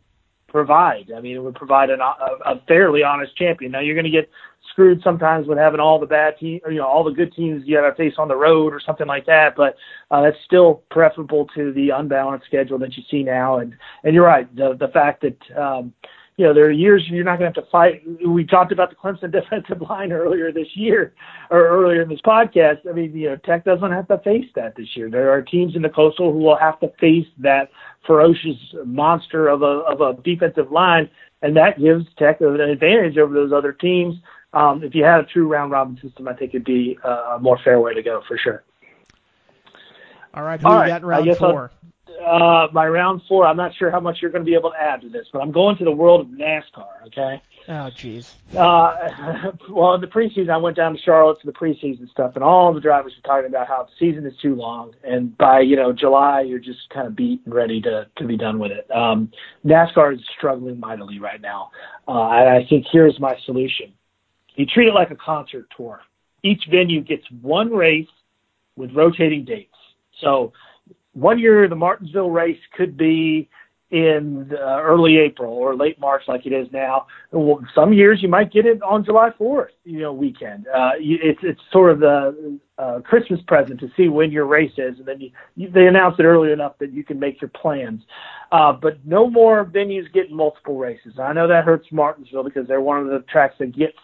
[0.48, 1.10] provide.
[1.14, 3.72] I mean, it would provide an, a, a fairly honest champion.
[3.72, 4.30] Now you're going to get
[4.74, 7.62] screwed sometimes with having all the bad team, or, you know, all the good teams
[7.64, 9.54] you got to face on the road or something like that.
[9.56, 9.76] But
[10.10, 13.58] uh, that's still preferable to the unbalanced schedule that you see now.
[13.58, 15.94] And and you're right, the the fact that um,
[16.36, 18.02] you know, there are years you're not going to have to fight.
[18.26, 21.14] We talked about the Clemson defensive line earlier this year,
[21.50, 22.88] or earlier in this podcast.
[22.88, 25.10] I mean, you know, Tech doesn't have to face that this year.
[25.10, 27.70] There are teams in the Coastal who will have to face that
[28.06, 31.08] ferocious monster of a of a defensive line,
[31.42, 34.16] and that gives Tech an advantage over those other teams.
[34.54, 37.58] Um, if you had a true round robin system, I think it'd be a more
[37.64, 38.64] fair way to go for sure.
[40.32, 40.88] All right, who All right.
[40.88, 41.70] got in round 4 I'll,
[42.20, 44.80] uh, my round four, I'm not sure how much you're going to be able to
[44.80, 47.06] add to this, but I'm going to the world of NASCAR.
[47.06, 47.42] Okay.
[47.68, 48.34] Oh, jeez.
[48.56, 52.44] Uh, well, in the preseason, I went down to Charlotte for the preseason stuff, and
[52.44, 55.76] all the drivers were talking about how the season is too long, and by you
[55.76, 58.88] know July, you're just kind of beat and ready to to be done with it.
[58.90, 59.32] Um,
[59.64, 61.70] NASCAR is struggling mightily right now,
[62.06, 63.92] uh, and I think here's my solution:
[64.54, 66.00] you treat it like a concert tour.
[66.42, 68.08] Each venue gets one race
[68.76, 69.74] with rotating dates.
[70.20, 70.52] So
[71.12, 73.48] one year the Martinsville race could be
[73.90, 77.06] in uh, early April or late March, like it is now.
[77.30, 80.66] Well, some years you might get it on July 4th, you know, weekend.
[80.66, 84.98] Uh, it's it's sort of the uh, Christmas present to see when your race is,
[84.98, 88.02] and then you, you, they announce it early enough that you can make your plans.
[88.50, 91.14] Uh, but no more venues getting multiple races.
[91.22, 93.98] I know that hurts Martinsville because they're one of the tracks that gets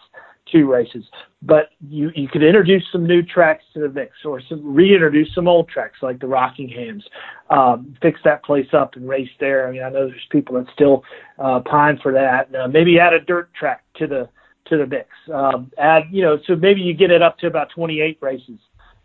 [0.51, 1.05] two races.
[1.41, 5.47] But you you could introduce some new tracks to the mix, or some reintroduce some
[5.47, 7.03] old tracks like the Rockinghams.
[7.49, 9.67] Um, fix that place up and race there.
[9.67, 11.03] I mean, I know there's people that still
[11.39, 12.53] uh, pine for that.
[12.53, 14.29] Uh, maybe add a dirt track to the
[14.65, 15.09] to the mix.
[15.33, 18.59] Um, add you know, so maybe you get it up to about 28 races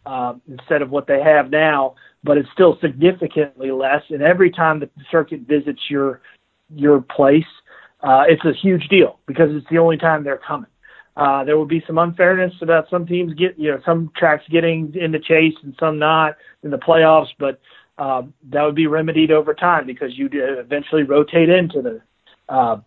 [0.04, 1.94] um, instead of what they have now.
[2.22, 4.02] But it's still significantly less.
[4.10, 6.20] And every time the circuit visits your
[6.74, 7.44] your place,
[8.02, 10.70] uh, it's a huge deal because it's the only time they're coming.
[11.16, 14.94] Uh, there will be some unfairness about some teams get, you know, some tracks getting
[14.94, 17.58] in the chase and some not in the playoffs, but
[17.98, 22.00] uh, that would be remedied over time because you eventually rotate into the
[22.48, 22.78] uh,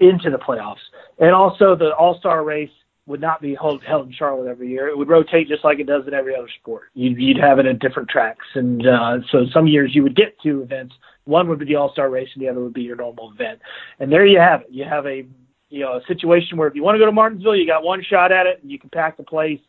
[0.00, 0.80] into the playoffs.
[1.18, 2.70] And also, the All Star race
[3.06, 4.88] would not be held, held in Charlotte every year.
[4.88, 6.84] It would rotate just like it does in every other sport.
[6.94, 10.40] You'd, you'd have it at different tracks, and uh, so some years you would get
[10.42, 10.94] two events.
[11.24, 13.60] One would be the All Star race, and the other would be your normal event.
[13.98, 14.68] And there you have it.
[14.70, 15.26] You have a
[15.70, 18.02] you know a situation where if you want to go to Martinsville, you got one
[18.02, 19.60] shot at it, and you can pack the place.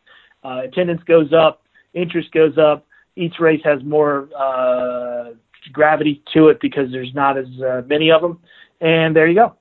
[0.44, 1.62] Uh, attendance goes up,
[1.94, 2.86] interest goes up.
[3.16, 5.32] Each race has more uh,
[5.72, 8.40] gravity to it because there's not as uh, many of them,
[8.80, 9.54] and there you go.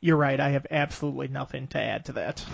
[0.00, 0.38] You're right.
[0.38, 2.44] I have absolutely nothing to add to that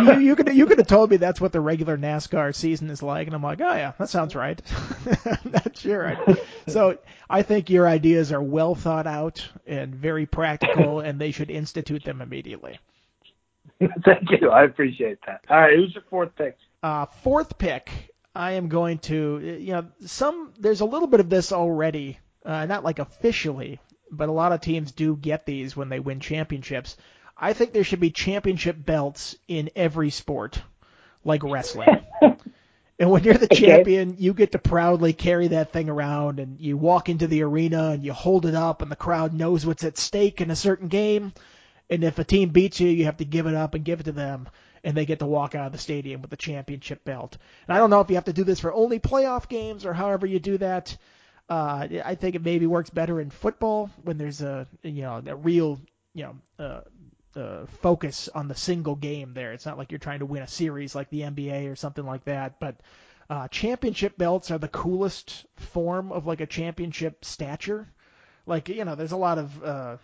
[0.00, 3.02] you, you could you could have told me that's what the regular NASCAR season is
[3.02, 4.60] like, and I'm like, oh yeah, that sounds right.
[5.44, 6.36] that's your idea.
[6.68, 11.50] So I think your ideas are well thought out and very practical, and they should
[11.50, 12.78] institute them immediately.
[13.80, 14.50] Thank you.
[14.50, 15.44] I appreciate that.
[15.48, 16.56] All right, who's your fourth pick?
[16.82, 17.90] Uh, fourth pick.
[18.34, 22.66] I am going to, you know, some there's a little bit of this already, uh,
[22.66, 23.80] not like officially,
[24.10, 26.96] but a lot of teams do get these when they win championships.
[27.36, 30.62] I think there should be championship belts in every sport,
[31.24, 32.04] like wrestling.
[32.98, 33.66] and when you're the okay.
[33.66, 37.90] champion, you get to proudly carry that thing around, and you walk into the arena
[37.90, 40.88] and you hold it up, and the crowd knows what's at stake in a certain
[40.88, 41.32] game.
[41.90, 44.04] And if a team beats you, you have to give it up and give it
[44.04, 44.48] to them,
[44.82, 47.36] and they get to walk out of the stadium with the championship belt.
[47.66, 49.92] And I don't know if you have to do this for only playoff games or
[49.92, 50.96] however you do that.
[51.48, 55.36] Uh, I think it maybe works better in football when there's a you know a
[55.36, 55.78] real
[56.14, 56.80] you know uh,
[57.36, 59.52] uh, focus on the single game there.
[59.52, 62.24] It's not like you're trying to win a series like the NBA or something like
[62.24, 62.60] that.
[62.60, 62.76] But
[63.28, 67.88] uh, championship belts are the coolest form of like a championship stature.
[68.46, 69.96] Like you know, there's a lot of uh,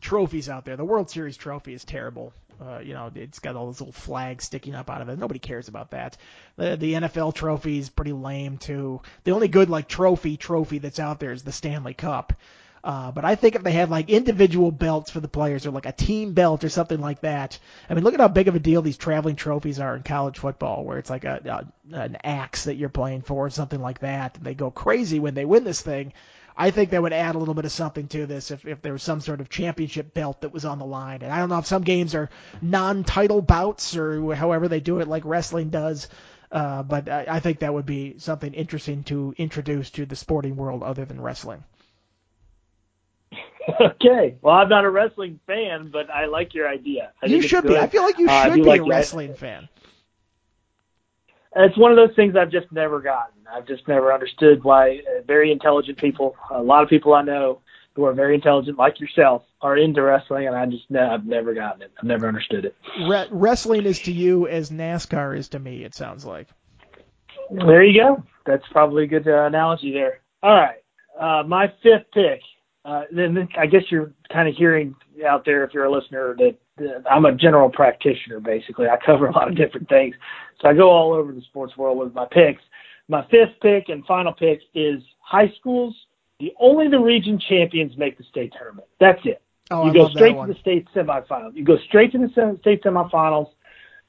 [0.00, 0.76] trophies out there.
[0.76, 2.32] The World Series trophy is terrible.
[2.60, 5.18] Uh, you know, it's got all those little flags sticking up out of it.
[5.18, 6.16] Nobody cares about that.
[6.56, 9.00] The the NFL trophy is pretty lame too.
[9.24, 12.34] The only good like trophy trophy that's out there is the Stanley Cup.
[12.82, 15.86] Uh, but I think if they had like individual belts for the players or like
[15.86, 17.58] a team belt or something like that,
[17.88, 20.38] I mean, look at how big of a deal these traveling trophies are in college
[20.38, 23.98] football, where it's like a, a an axe that you're playing for or something like
[24.00, 26.12] that, and they go crazy when they win this thing.
[26.56, 28.92] I think that would add a little bit of something to this if, if there
[28.92, 31.22] was some sort of championship belt that was on the line.
[31.22, 32.28] And I don't know if some games are
[32.60, 36.08] non-title bouts or however they do it, like wrestling does.
[36.52, 40.56] Uh, but I, I think that would be something interesting to introduce to the sporting
[40.56, 41.64] world other than wrestling.
[43.80, 44.36] Okay.
[44.42, 47.12] Well, I'm not a wrestling fan, but I like your idea.
[47.22, 47.76] I you should be.
[47.76, 49.68] I feel like you uh, should be like a wrestling fan.
[51.56, 53.34] It's one of those things I've just never gotten.
[53.52, 57.60] I've just never understood why uh, very intelligent people, a lot of people I know,
[57.94, 61.82] who are very intelligent, like yourself, are into wrestling, and I just I've never gotten
[61.82, 61.92] it.
[61.98, 62.76] I've never understood it.
[63.08, 65.82] Re- wrestling is to you as NASCAR is to me.
[65.82, 66.48] It sounds like.
[67.50, 68.22] There you go.
[68.46, 70.20] That's probably a good uh, analogy there.
[70.42, 70.78] All right,
[71.18, 72.40] uh, my fifth pick.
[72.84, 74.94] Uh, then I guess you're kind of hearing
[75.26, 78.40] out there, if you're a listener, that, that I'm a general practitioner.
[78.40, 80.14] Basically, I cover a lot of different things,
[80.60, 82.62] so I go all over the sports world with my picks.
[83.08, 85.94] My fifth pick and final pick is high schools.
[86.38, 88.88] The only the region champions make the state tournament.
[88.98, 89.42] That's it.
[89.70, 91.54] Oh, you I go straight to the state semifinals.
[91.54, 93.50] You go straight to the state semifinals.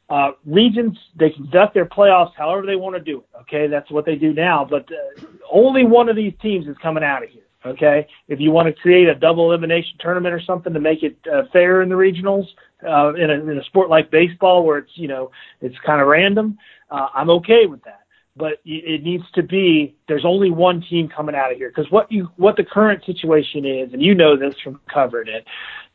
[0.09, 3.39] Uh, regions they conduct their playoffs however they want to do it.
[3.41, 4.65] Okay, that's what they do now.
[4.69, 7.43] But uh, only one of these teams is coming out of here.
[7.63, 11.15] Okay, if you want to create a double elimination tournament or something to make it
[11.31, 12.45] uh, fair in the regionals,
[12.83, 15.29] uh, in, a, in a sport like baseball where it's you know
[15.61, 16.57] it's kind of random,
[16.89, 17.99] uh, I'm okay with that.
[18.35, 21.69] But it needs to be there's only one team coming out of here.
[21.69, 25.45] Because what you what the current situation is and you know this from covering it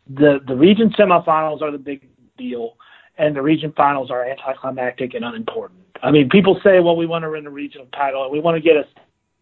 [0.09, 2.07] the the region semifinals are the big
[2.37, 2.77] deal
[3.19, 5.81] and the region finals are anticlimactic and unimportant.
[6.03, 8.57] I mean people say well we want to win the regional title and we want
[8.57, 8.85] to get a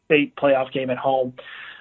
[0.07, 1.35] state playoff game at home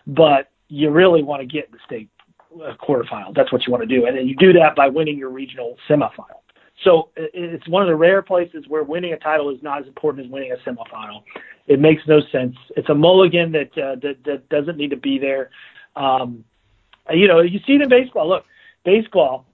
[0.07, 2.09] but you really want to get the state
[2.55, 5.17] uh, quarterfinal that's what you want to do and then you do that by winning
[5.17, 6.43] your regional semifinal
[6.83, 10.25] so it's one of the rare places where winning a title is not as important
[10.25, 11.23] as winning a semifinal.
[11.67, 12.55] It makes no sense.
[12.75, 15.49] It's a mulligan that uh, that, that doesn't need to be there.
[15.95, 16.43] Um,
[17.11, 18.27] you know, you see it in baseball.
[18.27, 18.45] Look,
[18.83, 19.45] baseball.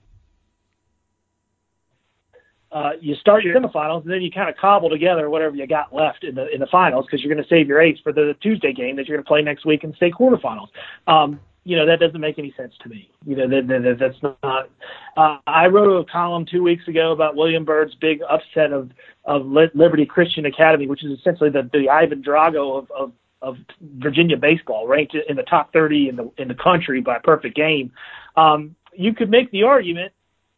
[2.72, 5.94] Uh, you start your semifinals and then you kind of cobble together whatever you got
[5.94, 8.36] left in the in the finals because you're going to save your ace for the
[8.42, 10.68] Tuesday game that you're going to play next week in state quarterfinals.
[11.08, 13.12] Um, you know that doesn't make any sense to me.
[13.26, 14.70] You know that, that that's not.
[15.18, 18.92] Uh, I wrote a column two weeks ago about William Byrd's big upset of
[19.26, 23.12] of Liberty Christian Academy, which is essentially the the Ivan Drago of of,
[23.42, 27.56] of Virginia baseball, ranked in the top 30 in the in the country by perfect
[27.56, 27.92] game.
[28.38, 30.14] Um, you could make the argument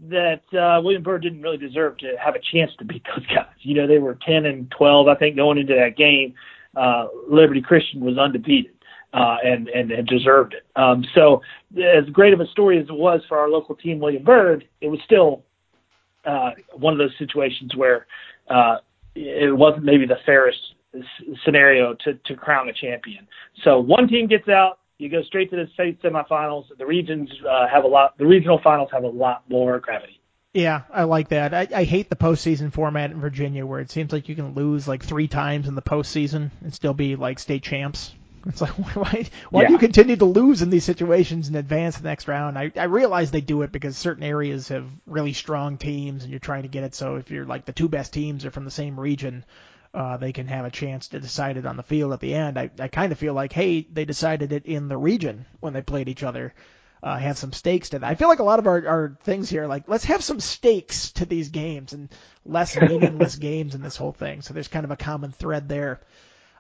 [0.10, 3.46] that uh, William Byrd didn't really deserve to have a chance to beat those guys.
[3.60, 6.34] You know, they were 10 and 12, I think, going into that game.
[6.76, 8.72] Uh, Liberty Christian was undefeated
[9.14, 10.66] uh, and, and and deserved it.
[10.76, 11.42] Um, so,
[11.78, 14.88] as great of a story as it was for our local team, William Byrd, it
[14.88, 15.44] was still
[16.26, 18.08] uh, one of those situations where
[18.50, 18.78] uh,
[19.16, 20.60] it wasn't maybe the fairest
[21.44, 23.28] scenario to to crown a champion.
[23.64, 26.66] So one team gets out, you go straight to the state semifinals.
[26.78, 28.18] The regions uh, have a lot.
[28.18, 30.22] The regional finals have a lot more gravity.
[30.54, 31.54] Yeah, I like that.
[31.54, 34.88] I, I hate the postseason format in Virginia, where it seems like you can lose
[34.88, 38.14] like three times in the postseason and still be like state champs.
[38.44, 39.68] It's like why why yeah.
[39.68, 42.58] do you continue to lose in these situations and advance the next round?
[42.58, 46.40] I I realize they do it because certain areas have really strong teams and you're
[46.40, 48.72] trying to get it so if you're like the two best teams are from the
[48.72, 49.46] same region,
[49.94, 52.58] uh, they can have a chance to decide it on the field at the end.
[52.58, 55.82] I I kind of feel like hey they decided it in the region when they
[55.82, 56.54] played each other.
[57.04, 58.08] Uh, have some stakes to that.
[58.08, 61.12] I feel like a lot of our, our things here, like let's have some stakes
[61.14, 62.10] to these games and
[62.46, 64.44] less meaningless games in this whole thing.
[64.44, 66.02] So there's kind of a common thread there.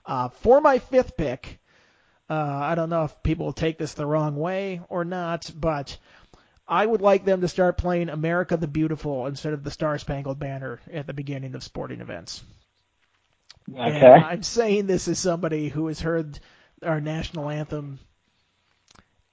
[0.03, 1.59] Uh, for my fifth pick,
[2.27, 5.95] uh, I don't know if people will take this the wrong way or not, but
[6.67, 10.39] I would like them to start playing America the Beautiful instead of the Star Spangled
[10.39, 12.43] Banner at the beginning of sporting events.
[13.69, 14.07] Okay.
[14.11, 16.39] And I'm saying this as somebody who has heard
[16.83, 17.99] our national anthem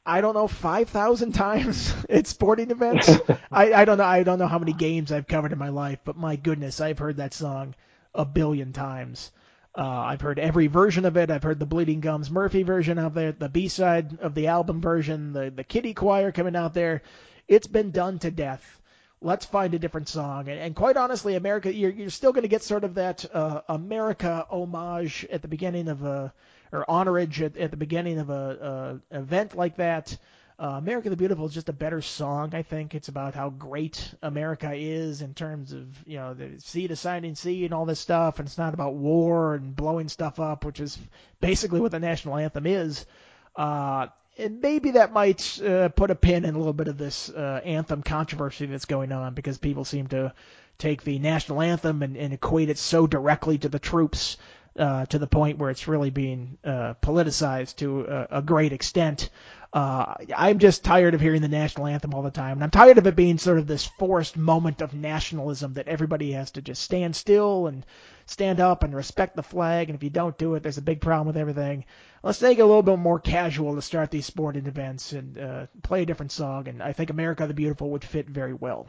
[0.07, 3.21] I don't know, five thousand times at sporting events.
[3.53, 4.05] I, I don't know.
[4.05, 6.99] I don't know how many games I've covered in my life, but my goodness, I've
[6.99, 7.75] heard that song
[8.15, 9.31] a billion times.
[9.77, 11.31] Uh, I've heard every version of it.
[11.31, 15.33] I've heard the Bleeding Gums Murphy version of it, the B-side of the album version,
[15.33, 17.03] the the Kitty Choir coming out there.
[17.47, 18.78] It's been done to death.
[19.21, 20.49] Let's find a different song.
[20.49, 23.63] And, and quite honestly, America, you're you're still going to get sort of that uh,
[23.69, 26.33] America homage at the beginning of a
[26.73, 30.17] or honorage at, at the beginning of a, a event like that.
[30.61, 32.97] Uh, America the Beautiful is just a better song, I think.
[32.97, 37.37] It's about how great America is in terms of, you know, the sea to shining
[37.37, 38.41] sea and all this stuff.
[38.41, 40.99] And it's not about war and blowing stuff up, which is
[41.41, 43.07] basically what the national anthem is.
[43.55, 44.09] Uh,
[44.39, 48.03] maybe that might uh, put a pin in a little bit of this uh, anthem
[48.03, 50.33] controversy that's going on because people seem to
[50.79, 54.37] take the national anthem and, and equate it so directly to the troops
[54.79, 59.31] uh, to the point where it's really being uh, politicized to a, a great extent.
[59.71, 62.97] Uh, I'm just tired of hearing the national anthem all the time, and I'm tired
[62.97, 66.83] of it being sort of this forced moment of nationalism that everybody has to just
[66.83, 67.85] stand still and
[68.25, 69.91] stand up and respect the flag.
[69.91, 71.85] And if you don't do it, there's a big problem with everything.
[72.23, 75.67] Let's make it a little bit more casual to start these sporting events and uh,
[75.83, 76.69] play a different song.
[76.69, 78.89] And I think America the Beautiful would fit very well.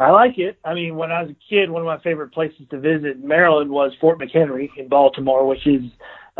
[0.00, 0.58] I like it.
[0.64, 3.28] I mean, when I was a kid, one of my favorite places to visit in
[3.28, 5.82] Maryland was Fort McHenry in Baltimore, which is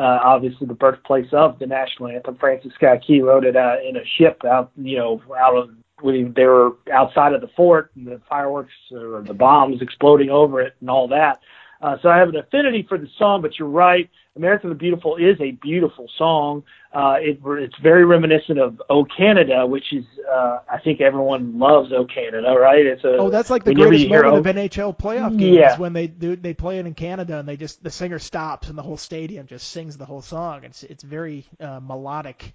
[0.00, 2.36] uh, obviously the birthplace of the national anthem.
[2.36, 5.70] Francis Scott Key wrote it uh, in a ship out, you know, out of
[6.00, 10.62] when they were outside of the fort and the fireworks or the bombs exploding over
[10.62, 11.40] it and all that.
[11.82, 14.08] Uh, so I have an affinity for the song, but you're right.
[14.36, 16.62] America the Beautiful is a beautiful song.
[16.92, 21.92] Uh, it, it's very reminiscent of "O Canada," which is uh, I think everyone loves
[21.92, 22.84] "O Canada," right?
[22.84, 25.78] It's a oh, that's like the greatest moment of NHL playoff games yeah.
[25.78, 28.76] when they do they play it in Canada and they just the singer stops and
[28.76, 30.64] the whole stadium just sings the whole song.
[30.64, 32.54] It's it's very uh, melodic.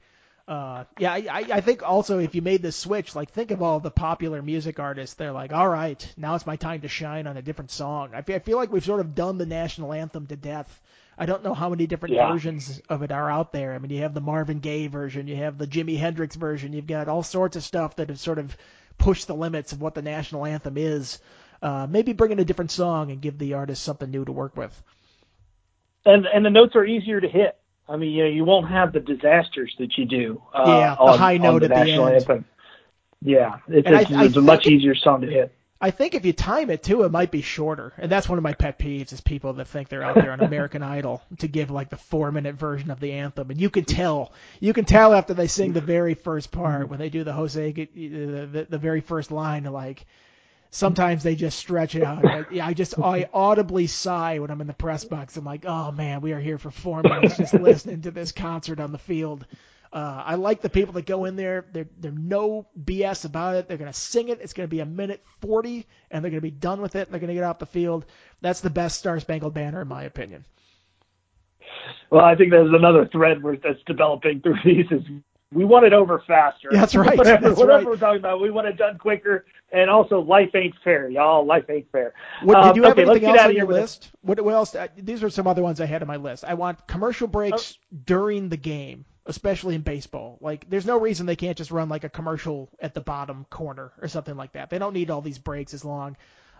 [0.49, 3.79] Uh, yeah, I, I think also if you made this switch, like think of all
[3.79, 5.15] the popular music artists.
[5.15, 8.09] They're like, all right, now it's my time to shine on a different song.
[8.13, 10.81] I feel, I feel like we've sort of done the national anthem to death.
[11.17, 12.31] I don't know how many different yeah.
[12.31, 13.73] versions of it are out there.
[13.73, 16.87] I mean, you have the Marvin Gaye version, you have the Jimi Hendrix version, you've
[16.87, 18.55] got all sorts of stuff that have sort of
[18.97, 21.19] pushed the limits of what the national anthem is.
[21.61, 24.57] Uh, maybe bring in a different song and give the artist something new to work
[24.57, 24.83] with.
[26.05, 27.57] And and the notes are easier to hit.
[27.87, 30.41] I mean, you know, you won't have the disasters that you do.
[30.53, 32.03] Uh, yeah, the on, high note the at the end.
[32.03, 32.45] Anthem.
[33.21, 35.55] Yeah, it's, it's, I, it's a much easier song to hit.
[35.81, 38.43] I think if you time it too, it might be shorter, and that's one of
[38.43, 41.69] my pet peeves is people that think they're out there on American Idol to give
[41.69, 45.13] like the four minute version of the anthem, and you can tell, you can tell
[45.13, 47.85] after they sing the very first part when they do the Jose, the
[48.51, 50.05] the, the very first line, like
[50.71, 52.25] sometimes they just stretch it out.
[52.25, 55.35] I, I just I audibly sigh when I'm in the press box.
[55.35, 58.79] I'm like, oh man, we are here for four minutes just listening to this concert
[58.79, 59.45] on the field.
[59.93, 61.65] Uh, I like the people that go in there.
[61.71, 63.67] They're they're no BS about it.
[63.67, 64.39] They're gonna sing it.
[64.41, 67.09] It's gonna be a minute forty, and they're gonna be done with it.
[67.09, 68.05] They're gonna get off the field.
[68.41, 70.45] That's the best Star Spangled Banner in my opinion.
[72.09, 75.03] Well, I think there's another thread that's developing through these is
[75.55, 76.69] we want it over faster.
[76.71, 77.17] That's right.
[77.17, 77.85] whatever, That's whatever right.
[77.85, 79.45] we're talking about, we want it done quicker.
[79.71, 81.45] And also, life ain't fair, y'all.
[81.45, 82.13] Life ain't fair.
[82.43, 84.11] What, um, did you have okay, anything else on your list?
[84.21, 84.75] What, what, else?
[84.75, 86.43] Uh, these are some other ones I had on my list.
[86.45, 87.97] I want commercial breaks oh.
[88.05, 90.37] during the game, especially in baseball.
[90.41, 93.91] Like, there's no reason they can't just run like a commercial at the bottom corner
[94.01, 94.69] or something like that.
[94.69, 96.17] They don't need all these breaks as long.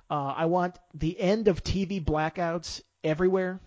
[0.10, 3.60] Uh, I want the end of TV blackouts everywhere.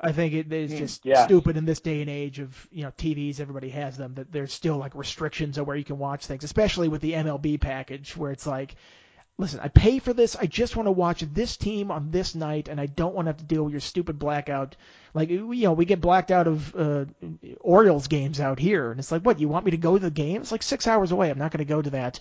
[0.00, 1.26] I think it is Hmm, just yeah.
[1.26, 3.40] stupid in this day and age of you know TVs.
[3.40, 4.14] Everybody has them.
[4.14, 7.58] That there's still like restrictions on where you can watch things, especially with the MLB
[7.58, 8.74] package, where it's like,
[9.38, 10.36] listen, I pay for this.
[10.36, 13.30] I just want to watch this team on this night, and I don't want to
[13.30, 14.76] have to deal with your stupid blackout.
[15.12, 17.04] Like you know, we get blacked out of uh,
[17.60, 19.40] Orioles games out here, and it's like, what?
[19.40, 20.42] You want me to go to the game?
[20.42, 21.30] It's like six hours away.
[21.30, 22.20] I'm not going to go to that.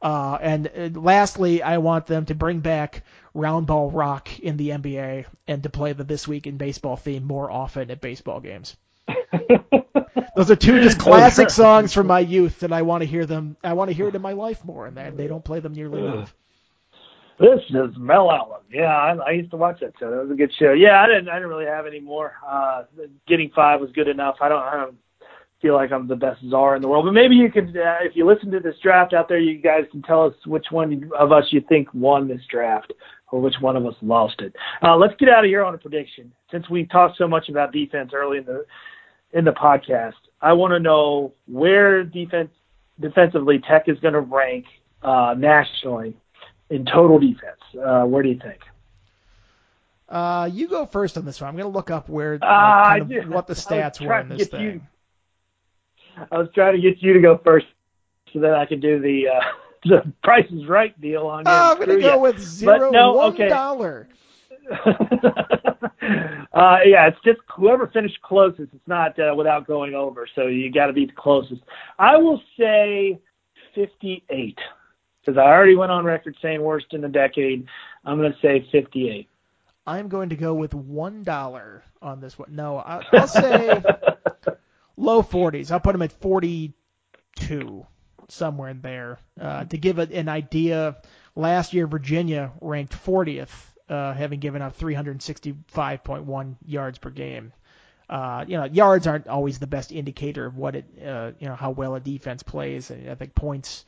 [0.00, 3.04] Uh, and uh, lastly, I want them to bring back
[3.36, 7.50] Roundball Rock in the NBA and to play the This Week in Baseball theme more
[7.50, 8.76] often at baseball games.
[10.36, 13.56] Those are two just classic songs from my youth that I want to hear them.
[13.62, 16.00] I want to hear it in my life more, and they don't play them nearly
[16.00, 16.34] enough.
[17.42, 18.60] This is Mel Allen.
[18.72, 20.12] Yeah, I, I used to watch that show.
[20.12, 20.74] That was a good show.
[20.74, 21.28] Yeah, I didn't.
[21.28, 22.34] I didn't really have any more.
[22.46, 22.84] Uh,
[23.26, 24.36] getting five was good enough.
[24.40, 24.62] I don't.
[24.62, 24.96] I don't
[25.60, 28.14] feel like I'm the best czar in the world, but maybe you could, uh, if
[28.14, 31.32] you listen to this draft out there, you guys can tell us which one of
[31.32, 32.92] us you think won this draft
[33.32, 34.54] or which one of us lost it.
[34.80, 36.32] Uh, let's get out of here on a prediction.
[36.52, 38.64] Since we talked so much about defense early in the
[39.32, 42.50] in the podcast, I want to know where defense
[43.00, 44.64] defensively Tech is going to rank
[45.02, 46.16] uh, nationally
[46.72, 47.60] in total defense.
[47.78, 48.60] Uh, where do you think?
[50.08, 51.48] Uh, you go first on this one.
[51.48, 52.98] I'm going to look up where uh, Uh,
[53.28, 54.86] what the stats were in this get you- thing.
[56.30, 57.66] I was trying to get you to go first
[58.32, 59.40] so that I could do the uh,
[59.84, 61.44] the Price is Right deal on you.
[61.46, 62.18] Oh, I'm going to go ya.
[62.18, 63.48] with zero no, one okay.
[63.48, 64.08] dollar.
[64.70, 64.86] uh,
[66.84, 68.72] yeah, it's just whoever finished closest.
[68.74, 71.62] It's not uh, without going over, so you got to be the closest.
[71.98, 73.18] I will say
[73.74, 74.58] 58
[75.24, 77.66] because I already went on record saying worst in the decade.
[78.04, 79.28] I'm going to say 58.
[79.86, 82.54] I'm going to go with one dollar on this one.
[82.54, 83.82] No, I, I'll say
[84.96, 85.70] low 40s.
[85.70, 87.86] I'll put them at 42,
[88.28, 89.18] somewhere in there.
[89.40, 90.96] Uh, to give it an idea,
[91.34, 93.50] last year Virginia ranked 40th,
[93.88, 97.52] uh, having given up 365.1 yards per game.
[98.08, 101.54] Uh, you know, yards aren't always the best indicator of what it, uh, you know,
[101.54, 102.90] how well a defense plays.
[102.90, 103.84] I think points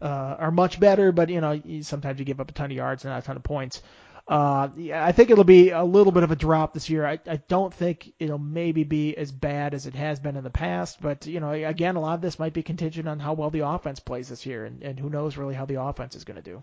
[0.00, 3.04] uh, are much better, but you know, sometimes you give up a ton of yards
[3.04, 3.82] and not a ton of points.
[4.28, 7.06] Uh, yeah, I think it'll be a little bit of a drop this year.
[7.06, 10.50] I, I don't think it'll maybe be as bad as it has been in the
[10.50, 13.50] past, but you know, again, a lot of this might be contingent on how well
[13.50, 16.36] the offense plays this year, and, and who knows really how the offense is going
[16.36, 16.62] to do.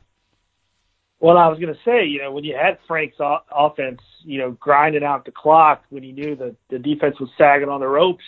[1.21, 3.15] Well, I was going to say, you know, when you had Frank's
[3.49, 7.69] offense, you know, grinding out the clock when he knew that the defense was sagging
[7.69, 8.25] on the ropes,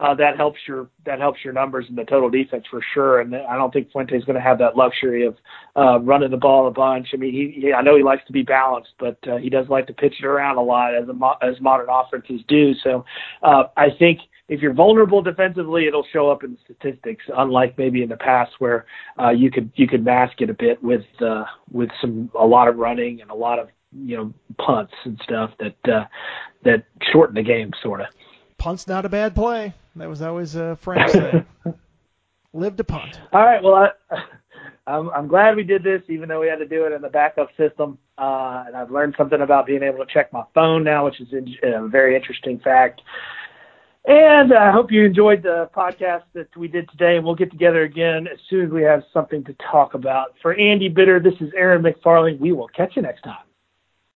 [0.00, 3.20] uh, that helps your that helps your numbers in the total defense for sure.
[3.20, 5.36] And I don't think Fuente's going to have that luxury of
[5.76, 7.08] uh, running the ball a bunch.
[7.12, 9.68] I mean, he, he I know he likes to be balanced, but uh, he does
[9.68, 12.74] like to pitch it around a lot as a, as modern offenses do.
[12.82, 13.04] So
[13.42, 17.24] uh, I think if you're vulnerable defensively, it'll show up in statistics.
[17.36, 18.86] Unlike maybe in the past where
[19.20, 22.68] uh, you could you could mask it a bit with uh, with some a lot
[22.68, 24.32] of running and a lot of you know
[24.64, 26.04] punts and stuff that uh,
[26.64, 28.06] that shorten the game sort of.
[28.58, 29.72] Punt's not a bad play.
[29.96, 31.46] That was always uh, Frank's thing.
[32.52, 33.18] Live to punt.
[33.32, 33.62] All right.
[33.62, 33.74] Well,
[34.10, 34.22] I,
[34.88, 37.08] I'm, I'm glad we did this, even though we had to do it in the
[37.08, 37.98] backup system.
[38.16, 41.28] Uh, and I've learned something about being able to check my phone now, which is
[41.32, 43.00] a very interesting fact.
[44.06, 47.82] And I hope you enjoyed the podcast that we did today, and we'll get together
[47.82, 50.34] again as soon as we have something to talk about.
[50.40, 52.40] For Andy Bitter, this is Aaron McFarling.
[52.40, 53.47] We will catch you next time.